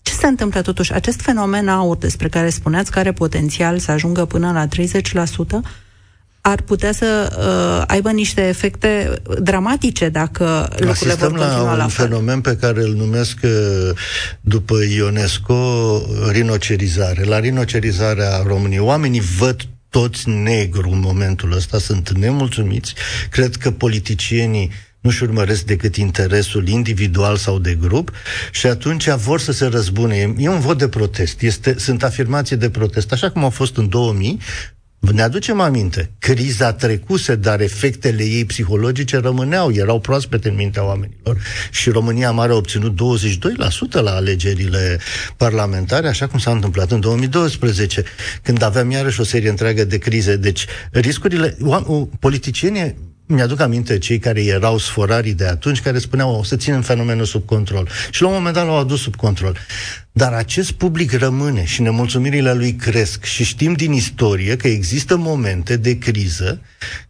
Ce 0.06 0.14
se 0.14 0.28
întâmplă 0.28 0.62
totuși? 0.62 0.94
Acest 0.94 1.22
fenomen 1.22 1.68
aur 1.68 1.98
despre 1.98 2.30
care 2.30 2.50
spuneați, 2.50 2.92
care 2.92 3.12
potențial 3.12 3.80
să 3.80 3.92
ajungă 3.92 4.26
până 4.26 4.52
la 4.52 4.68
30%, 4.68 4.70
ar 6.42 6.62
putea 6.62 6.92
să 6.92 7.36
uh, 7.38 7.84
aibă 7.88 8.12
niște 8.12 8.48
efecte 8.48 9.22
dramatice 9.40 10.10
dacă 10.10 10.68
lucrurile 10.70 10.92
Asistăm 10.92 11.30
vor 11.30 11.38
continua 11.38 11.72
la 11.72 11.76
la 11.76 11.84
un 11.84 11.90
fel. 11.90 12.08
fenomen 12.08 12.42
pe 12.42 12.56
care 12.56 12.82
îl 12.82 12.94
numesc 12.94 13.38
uh, 13.44 13.50
după 14.42 14.76
Ionesco 14.96 16.02
rinocerizare. 16.32 17.24
La 17.24 17.40
rinocerizarea 17.40 18.42
României 18.46 18.80
oamenii 18.80 19.22
văd 19.38 19.62
toți 19.90 20.30
negru 20.30 20.90
în 20.90 21.00
momentul 21.00 21.54
ăsta, 21.54 21.78
sunt 21.78 22.10
nemulțumiți. 22.10 22.94
Cred 23.30 23.56
că 23.56 23.72
politicienii 23.72 24.72
nu-și 25.06 25.24
urmăresc 25.24 25.66
decât 25.66 25.96
interesul 25.96 26.68
individual 26.68 27.36
sau 27.36 27.60
de 27.60 27.78
grup 27.82 28.12
și 28.52 28.68
atunci 28.68 29.10
vor 29.10 29.40
să 29.40 29.52
se 29.52 29.66
răzbune. 29.66 30.34
E 30.38 30.50
un 30.50 30.60
vot 30.60 30.78
de 30.78 30.88
protest, 30.88 31.42
este, 31.42 31.76
sunt 31.78 32.04
afirmații 32.04 32.56
de 32.56 32.70
protest, 32.70 33.12
așa 33.12 33.32
cum 33.32 33.44
au 33.44 33.50
fost 33.50 33.78
în 33.78 33.90
2000, 33.90 34.40
ne 35.00 35.22
aducem 35.22 35.60
aminte, 35.60 36.12
criza 36.20 36.74
trecuse, 36.74 37.36
dar 37.36 37.62
efectele 37.62 38.24
ei 38.24 38.46
psihologice 38.46 39.18
rămâneau, 39.18 39.72
erau 39.72 40.00
proaspete 40.00 40.50
în 40.50 40.56
mintea 40.56 40.86
oamenilor 40.86 41.38
și 41.72 41.90
România 41.90 42.32
Mare 42.32 42.52
a 42.52 42.56
obținut 42.56 42.94
22% 44.00 44.02
la 44.02 44.12
alegerile 44.12 45.00
parlamentare, 45.38 46.08
așa 46.08 46.28
cum 46.28 46.40
s-a 46.40 46.52
întâmplat 46.52 46.92
în 46.92 47.00
2012, 47.00 48.04
când 48.42 48.62
aveam 48.62 48.92
iarăși 48.92 49.20
o 49.20 49.24
serie 49.24 49.50
întreagă 49.50 49.84
de 49.84 49.98
crize. 49.98 50.36
Deci, 50.36 50.66
riscurile, 50.92 51.58
politicienii 52.20 52.96
mi-aduc 53.26 53.60
aminte 53.60 53.98
cei 53.98 54.20
care 54.20 54.46
erau 54.46 54.78
sforarii 54.78 55.34
de 55.34 55.46
atunci, 55.46 55.82
care 55.82 56.00
spuneau 56.00 56.36
o 56.36 56.44
să 56.44 56.56
ținem 56.56 56.82
fenomenul 56.82 57.26
sub 57.26 57.46
control. 57.46 57.90
Și 58.12 58.22
la 58.22 58.28
un 58.28 58.34
moment 58.34 58.56
dat 58.56 58.66
l-au 58.66 58.78
adus 58.78 59.02
sub 59.02 59.16
control. 59.16 59.58
Dar 60.12 60.34
acest 60.34 60.72
public 60.72 61.12
rămâne 61.12 61.66
și 61.66 61.82
nemulțumirile 61.82 62.54
lui 62.54 62.74
cresc 62.74 63.24
și 63.24 63.44
știm 63.44 63.74
din 63.74 63.92
istorie 63.92 64.56
că 64.56 64.68
există 64.68 65.16
momente 65.16 65.78
de 65.78 65.98
criză 65.98 66.62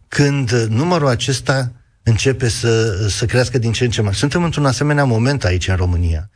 când 0.08 0.50
numărul 0.52 1.08
acesta 1.08 1.72
începe 2.08 2.48
să, 2.48 3.06
să 3.08 3.24
crească 3.24 3.58
din 3.58 3.72
ce 3.72 3.84
în 3.84 3.90
ce 3.90 4.02
mai. 4.02 4.14
Suntem 4.14 4.42
într-un 4.44 4.66
asemenea 4.66 5.04
moment 5.04 5.44
aici 5.44 5.68
în 5.68 5.76
România. 5.76 6.30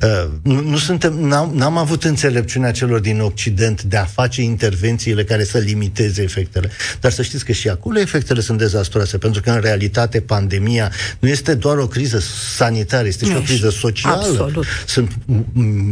Uh, 0.00 0.30
nu, 0.42 0.60
nu 0.60 0.76
suntem, 0.76 1.12
n-am, 1.12 1.50
n-am 1.54 1.76
avut 1.76 2.04
înțelepciunea 2.04 2.70
celor 2.70 3.00
din 3.00 3.20
Occident 3.20 3.82
de 3.82 3.96
a 3.96 4.04
face 4.04 4.42
intervențiile 4.42 5.24
care 5.24 5.44
să 5.44 5.58
limiteze 5.58 6.22
efectele. 6.22 6.70
Dar 7.00 7.12
să 7.12 7.22
știți 7.22 7.44
că 7.44 7.52
și 7.52 7.68
acolo 7.68 7.98
efectele 7.98 8.40
sunt 8.40 8.58
dezastroase, 8.58 9.18
pentru 9.18 9.40
că 9.40 9.50
în 9.50 9.60
realitate 9.60 10.20
pandemia 10.20 10.92
nu 11.18 11.28
este 11.28 11.54
doar 11.54 11.78
o 11.78 11.86
criză 11.86 12.22
sanitară, 12.56 13.06
este 13.06 13.24
și 13.24 13.36
o 13.36 13.40
criză 13.40 13.70
socială. 13.70 14.16
Absolut. 14.16 14.66
Sunt 14.86 15.12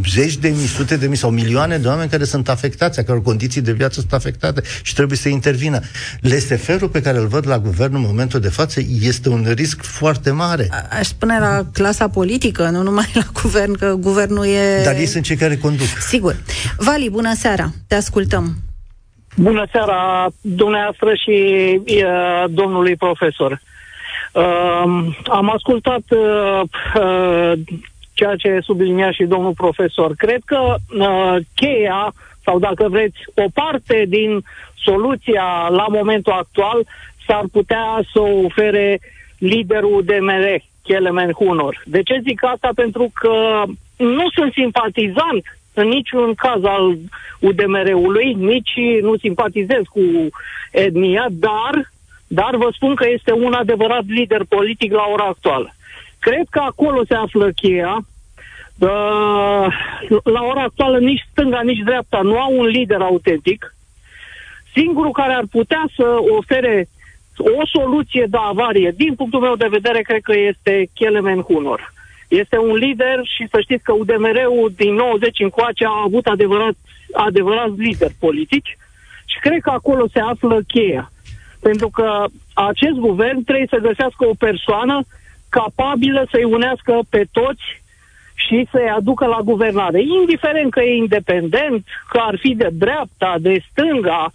zeci 0.09 0.37
de 0.37 0.49
mii, 0.49 0.67
sute 0.67 0.97
de 0.97 1.07
mii 1.07 1.17
sau 1.17 1.31
milioane 1.31 1.79
de 1.79 1.89
oameni 1.89 2.11
care 2.11 2.25
sunt 2.25 2.49
afectați, 2.49 2.99
a 2.99 3.03
căror 3.03 3.23
condiții 3.23 3.61
de 3.61 3.73
viață 3.73 4.01
sunt 4.01 4.13
afectate 4.13 4.63
și 4.83 4.95
trebuie 4.95 5.19
să 5.19 5.29
intervină. 5.29 5.81
Leseferul 6.21 6.89
pe 6.89 7.01
care 7.01 7.19
îl 7.19 7.27
văd 7.27 7.47
la 7.47 7.59
guvern 7.59 7.95
în 7.95 8.01
momentul 8.01 8.41
de 8.41 8.49
față 8.49 8.81
este 9.01 9.20
este 9.21 9.49
un 9.49 9.55
risc 9.55 9.83
foarte 9.83 10.31
mare. 10.31 10.67
A, 10.71 10.97
aș 10.99 11.07
spune 11.07 11.39
la 11.39 11.63
clasa 11.73 12.09
politică, 12.09 12.69
nu 12.69 12.83
numai 12.83 13.05
la 13.15 13.23
guvern, 13.43 13.73
că 13.79 13.95
guvernul 13.95 14.45
e... 14.47 14.83
Dar 14.85 14.95
ei 14.95 15.07
sunt 15.07 15.25
cei 15.25 15.37
care 15.37 15.57
conduc. 15.57 15.87
Sigur. 15.87 16.37
Vali, 16.77 17.11
bună 17.11 17.35
seara, 17.35 17.67
te 17.89 17.95
ascultăm. 17.95 18.57
Bună 19.37 19.67
seara, 19.73 20.29
dumneavoastră 20.41 21.15
și 21.15 21.37
uh, 21.87 22.45
domnului 22.49 22.97
profesor. 22.97 23.61
Uh, 24.33 24.43
am 25.31 25.51
ascultat 25.55 26.03
uh, 26.09 26.61
uh, 27.03 27.53
ceea 28.13 28.37
ce 28.37 28.59
sublinia 28.63 29.11
și 29.11 29.25
domnul 29.25 29.53
profesor. 29.53 30.15
Cred 30.15 30.41
că 30.45 30.75
uh, 30.99 31.37
cheia, 31.55 32.15
sau 32.45 32.59
dacă 32.59 32.89
vreți, 32.89 33.19
o 33.35 33.45
parte 33.55 34.05
din 34.09 34.45
soluția 34.85 35.69
la 35.71 35.87
momentul 35.89 36.33
actual 36.33 36.87
s-ar 37.31 37.45
putea 37.53 38.01
să 38.13 38.21
o 38.21 38.45
ofere 38.45 39.01
liderul 39.39 39.95
UDMR, 39.95 40.63
Kelemen 40.83 41.33
Hunor. 41.33 41.83
De 41.85 42.03
ce 42.03 42.21
zic 42.23 42.45
asta? 42.45 42.71
Pentru 42.75 43.11
că 43.15 43.63
nu 43.97 44.31
sunt 44.35 44.53
simpatizant 44.53 45.45
în 45.75 45.89
niciun 45.89 46.35
caz 46.35 46.65
al 46.65 46.99
UDMR-ului, 47.41 48.33
nici 48.33 48.75
nu 49.01 49.17
simpatizez 49.17 49.83
cu 49.89 50.01
etnia, 50.73 51.27
dar, 51.31 51.91
dar 52.27 52.57
vă 52.57 52.69
spun 52.73 52.95
că 52.95 53.09
este 53.09 53.33
un 53.33 53.53
adevărat 53.53 54.05
lider 54.07 54.45
politic 54.49 54.93
la 54.93 55.05
ora 55.13 55.25
actuală. 55.25 55.75
Cred 56.19 56.47
că 56.51 56.59
acolo 56.59 57.05
se 57.09 57.15
află 57.15 57.51
cheia. 57.51 58.05
Uh, 58.79 59.67
la 60.25 60.43
ora 60.43 60.63
actuală 60.63 60.99
nici 60.99 61.27
stânga, 61.31 61.61
nici 61.63 61.85
dreapta 61.85 62.21
nu 62.23 62.39
au 62.39 62.59
un 62.59 62.67
lider 62.67 63.01
autentic. 63.01 63.75
Singurul 64.73 65.13
care 65.13 65.33
ar 65.33 65.45
putea 65.51 65.85
să 65.97 66.17
ofere 66.39 66.89
o 67.41 67.67
soluție 67.67 68.27
de 68.29 68.37
avarie, 68.41 68.93
din 68.97 69.15
punctul 69.15 69.41
meu 69.41 69.57
de 69.57 69.67
vedere, 69.71 70.01
cred 70.01 70.23
că 70.23 70.39
este 70.39 70.89
Kelemen 70.95 71.41
Hunor. 71.41 71.93
Este 72.29 72.59
un 72.59 72.75
lider 72.75 73.21
și 73.23 73.47
să 73.51 73.61
știți 73.61 73.83
că 73.83 73.93
UDMR-ul 73.93 74.73
din 74.77 74.95
90 74.95 75.41
încoace 75.41 75.85
a 75.85 76.03
avut 76.05 76.27
adevărat, 76.27 76.75
adevărat 77.13 77.77
lider 77.77 78.11
politici 78.19 78.77
și 79.25 79.39
cred 79.41 79.61
că 79.61 79.71
acolo 79.71 80.05
se 80.13 80.21
află 80.21 80.61
cheia. 80.67 81.13
Pentru 81.61 81.89
că 81.89 82.25
acest 82.55 82.97
guvern 82.99 83.45
trebuie 83.45 83.67
să 83.71 83.87
găsească 83.89 84.27
o 84.27 84.35
persoană 84.39 85.03
capabilă 85.49 86.27
să-i 86.31 86.45
unească 86.45 86.99
pe 87.09 87.25
toți 87.33 87.83
și 88.35 88.69
să-i 88.71 88.95
aducă 88.97 89.27
la 89.27 89.41
guvernare. 89.45 90.01
Indiferent 90.03 90.71
că 90.71 90.81
e 90.81 90.97
independent, 90.97 91.87
că 92.09 92.19
ar 92.19 92.37
fi 92.39 92.55
de 92.55 92.69
dreapta, 92.73 93.37
de 93.41 93.63
stânga, 93.71 94.33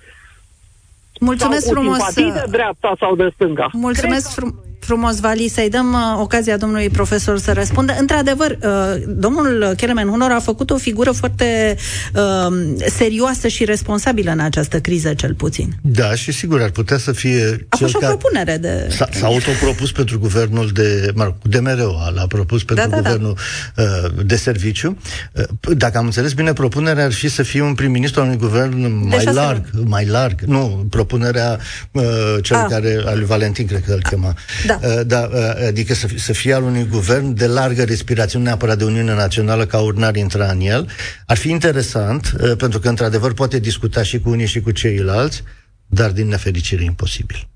Mulțumesc 1.20 1.66
sau 1.66 1.74
frumos. 1.74 2.14
de 2.14 2.44
dreapta 2.50 2.96
sau 3.00 3.16
de 3.16 3.30
stânga. 3.34 3.70
Mulțumesc 3.74 4.34
frumos 4.34 4.65
frumos, 4.86 5.20
Vali, 5.20 5.48
să-i 5.48 5.70
dăm 5.70 5.94
uh, 5.94 6.20
ocazia 6.20 6.58
domnului 6.58 6.90
profesor 6.90 7.40
să 7.40 7.52
răspundă. 7.54 7.96
Într-adevăr, 8.00 8.58
uh, 8.64 9.04
domnul 9.08 9.74
Kelemen 9.78 10.08
Hunor 10.08 10.32
a 10.32 10.40
făcut 10.40 10.70
o 10.70 10.78
figură 10.78 11.12
foarte 11.12 11.76
uh, 12.14 12.56
serioasă 12.90 13.48
și 13.48 13.66
responsabilă 13.66 14.32
în 14.32 14.40
această 14.40 14.80
criză, 14.80 15.14
cel 15.14 15.34
puțin. 15.34 15.76
Da, 15.82 16.16
și 16.16 16.32
sigur, 16.32 16.62
ar 16.62 16.70
putea 16.70 16.98
să 16.98 17.12
fie 17.12 17.66
A 17.70 17.76
fost 17.76 17.96
o 17.96 18.00
propunere 18.00 18.58
de... 18.58 18.88
S-a, 18.90 19.08
s-a 19.12 19.26
autopropus 19.26 19.92
pentru 19.92 20.20
guvernul 20.20 20.70
de... 20.74 21.12
Mă 21.16 21.24
rog, 21.24 21.36
DMRO 21.42 21.96
l-a 22.14 22.28
propus 22.28 22.64
pentru 22.64 22.90
da, 22.90 22.96
da, 22.96 23.02
da. 23.02 23.10
guvernul 23.10 23.38
da. 23.76 23.84
Uh, 23.84 24.26
de 24.26 24.36
serviciu. 24.36 24.98
Uh, 25.34 25.78
dacă 25.78 25.98
am 25.98 26.06
înțeles 26.06 26.34
bine, 26.34 26.54
propunerea 26.54 27.04
ar 27.06 27.12
fi 27.12 27.30
să 27.30 27.44
fie 27.44 27.62
un 27.62 27.74
prim-ministru 27.74 28.22
al 28.22 28.26
unui 28.26 28.38
guvern 28.38 29.08
mai 29.08 29.24
larg, 29.24 29.66
mai 29.86 30.06
larg. 30.06 30.42
Nu, 30.42 30.86
propunerea 30.90 31.60
uh, 31.92 32.04
cel 32.42 32.58
ah. 32.58 32.66
care, 32.70 33.02
al 33.06 33.18
lui 33.18 33.26
Valentin, 33.26 33.66
cred 33.66 33.84
că 33.86 33.94
îl 33.94 34.02
chema. 34.02 34.34
Da. 34.66 34.75
Da. 34.82 35.04
da, 35.04 35.30
uh, 35.34 35.68
adică 35.68 35.94
să, 35.94 36.08
să 36.18 36.34
fie 36.34 36.54
al 36.54 36.64
unui 36.64 36.88
guvern 36.88 37.34
de 37.34 37.48
largă 37.48 37.84
respirație, 37.84 38.38
nu 38.38 38.44
neapărat 38.44 38.78
de 38.78 38.84
Uniune 38.84 39.14
Națională 39.14 39.66
ca 39.66 39.80
urnar 39.80 40.16
intra 40.16 40.52
în 40.52 40.60
el. 40.62 40.90
Ar 41.26 41.38
fi 41.38 41.50
interesant, 41.50 42.36
uh, 42.42 42.56
pentru 42.58 42.80
că 42.80 42.90
într-adevăr 42.90 43.34
poate 43.34 43.60
discuta 43.60 44.04
și 44.04 44.20
cu 44.20 44.30
unii 44.30 44.46
și 44.46 44.60
cu 44.60 44.72
ceilalți, 44.72 45.44
dar 45.86 46.12
din 46.12 46.28
nefericire 46.28 46.84
imposibil. 46.84 47.48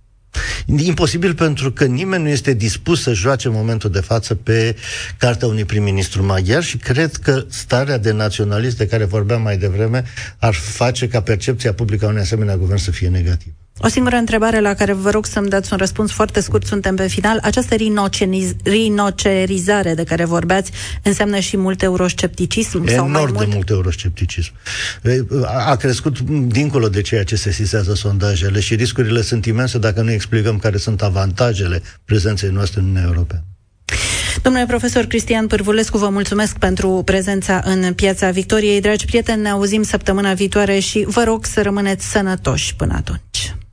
Imposibil 0.66 1.34
pentru 1.36 1.72
că 1.72 1.86
nimeni 1.86 2.24
nu 2.24 2.30
este 2.30 2.54
dispus 2.54 3.02
să 3.02 3.14
joace 3.14 3.48
în 3.48 3.54
momentul 3.54 3.92
de 3.92 4.00
față 4.00 4.36
pe 4.36 4.76
cartea 5.18 5.48
unui 5.48 5.66
prim-ministru 5.66 6.24
maghiar 6.26 6.64
și 6.64 6.78
cred 6.78 7.16
că 7.16 7.46
starea 7.48 7.98
de 7.98 8.12
naționalist 8.12 8.78
de 8.78 8.88
care 8.88 9.04
vorbeam 9.04 9.42
mai 9.42 9.58
devreme 9.58 10.04
ar 10.38 10.54
face 10.54 11.08
ca 11.08 11.22
percepția 11.22 11.74
publică 11.74 12.06
a 12.06 12.10
unui 12.10 12.22
asemenea 12.22 12.58
guvern 12.58 12.80
să 12.80 12.92
fie 12.92 13.08
negativă. 13.08 13.56
O 13.82 13.88
singură 13.88 14.16
întrebare 14.16 14.60
la 14.60 14.74
care 14.74 14.94
vă 14.94 15.10
rog 15.10 15.26
să-mi 15.26 15.50
dați 15.50 15.72
un 15.72 15.78
răspuns 15.78 16.12
foarte 16.12 16.40
scurt, 16.40 16.66
suntem 16.66 16.96
pe 16.96 17.08
final. 17.08 17.40
Această 17.42 17.76
rinocerizare 18.64 19.94
de 19.94 20.04
care 20.04 20.26
vorbeați 20.26 20.72
înseamnă 21.04 21.40
și 21.40 21.58
mult 21.58 21.82
euroscepticism? 21.82 22.78
Enorm 22.88 22.96
sau 22.96 23.08
mai 23.08 23.26
mult? 23.26 23.38
de 23.38 23.54
mult 23.54 23.70
euroscepticism. 23.70 24.52
A 25.68 25.76
crescut 25.76 26.20
dincolo 26.48 26.90
de 26.90 27.02
ceea 27.02 27.24
ce 27.24 27.36
se 27.36 27.52
sizează 27.52 27.94
sondajele 27.94 28.60
și 28.60 28.76
riscurile 28.76 29.22
sunt 29.22 29.46
imense 29.46 29.78
dacă 29.78 30.02
nu 30.02 30.12
explicăm 30.12 30.58
care 30.58 30.78
sunt 30.78 31.02
avantajele 31.02 31.82
prezenței 32.06 32.50
noastre 32.50 32.80
în 32.80 32.86
Uniunea 32.86 33.08
Europeană. 33.08 33.44
Domnule 34.42 34.66
profesor 34.66 35.04
Cristian 35.06 35.48
Pârvulescu, 35.48 35.98
vă 35.98 36.10
mulțumesc 36.10 36.58
pentru 36.58 37.02
prezența 37.06 37.62
în 37.66 37.94
Piața 37.94 38.30
Victoriei. 38.30 38.82
Dragi 38.82 39.06
prieteni, 39.06 39.42
ne 39.42 39.50
auzim 39.50 39.84
săptămâna 39.84 40.34
viitoare 40.34 40.80
și 40.80 41.06
vă 41.08 41.24
rog 41.24 41.46
să 41.46 41.62
rămâneți 41.62 42.12
sănătoși 42.12 42.76
până 42.76 42.94
atunci. 42.96 43.22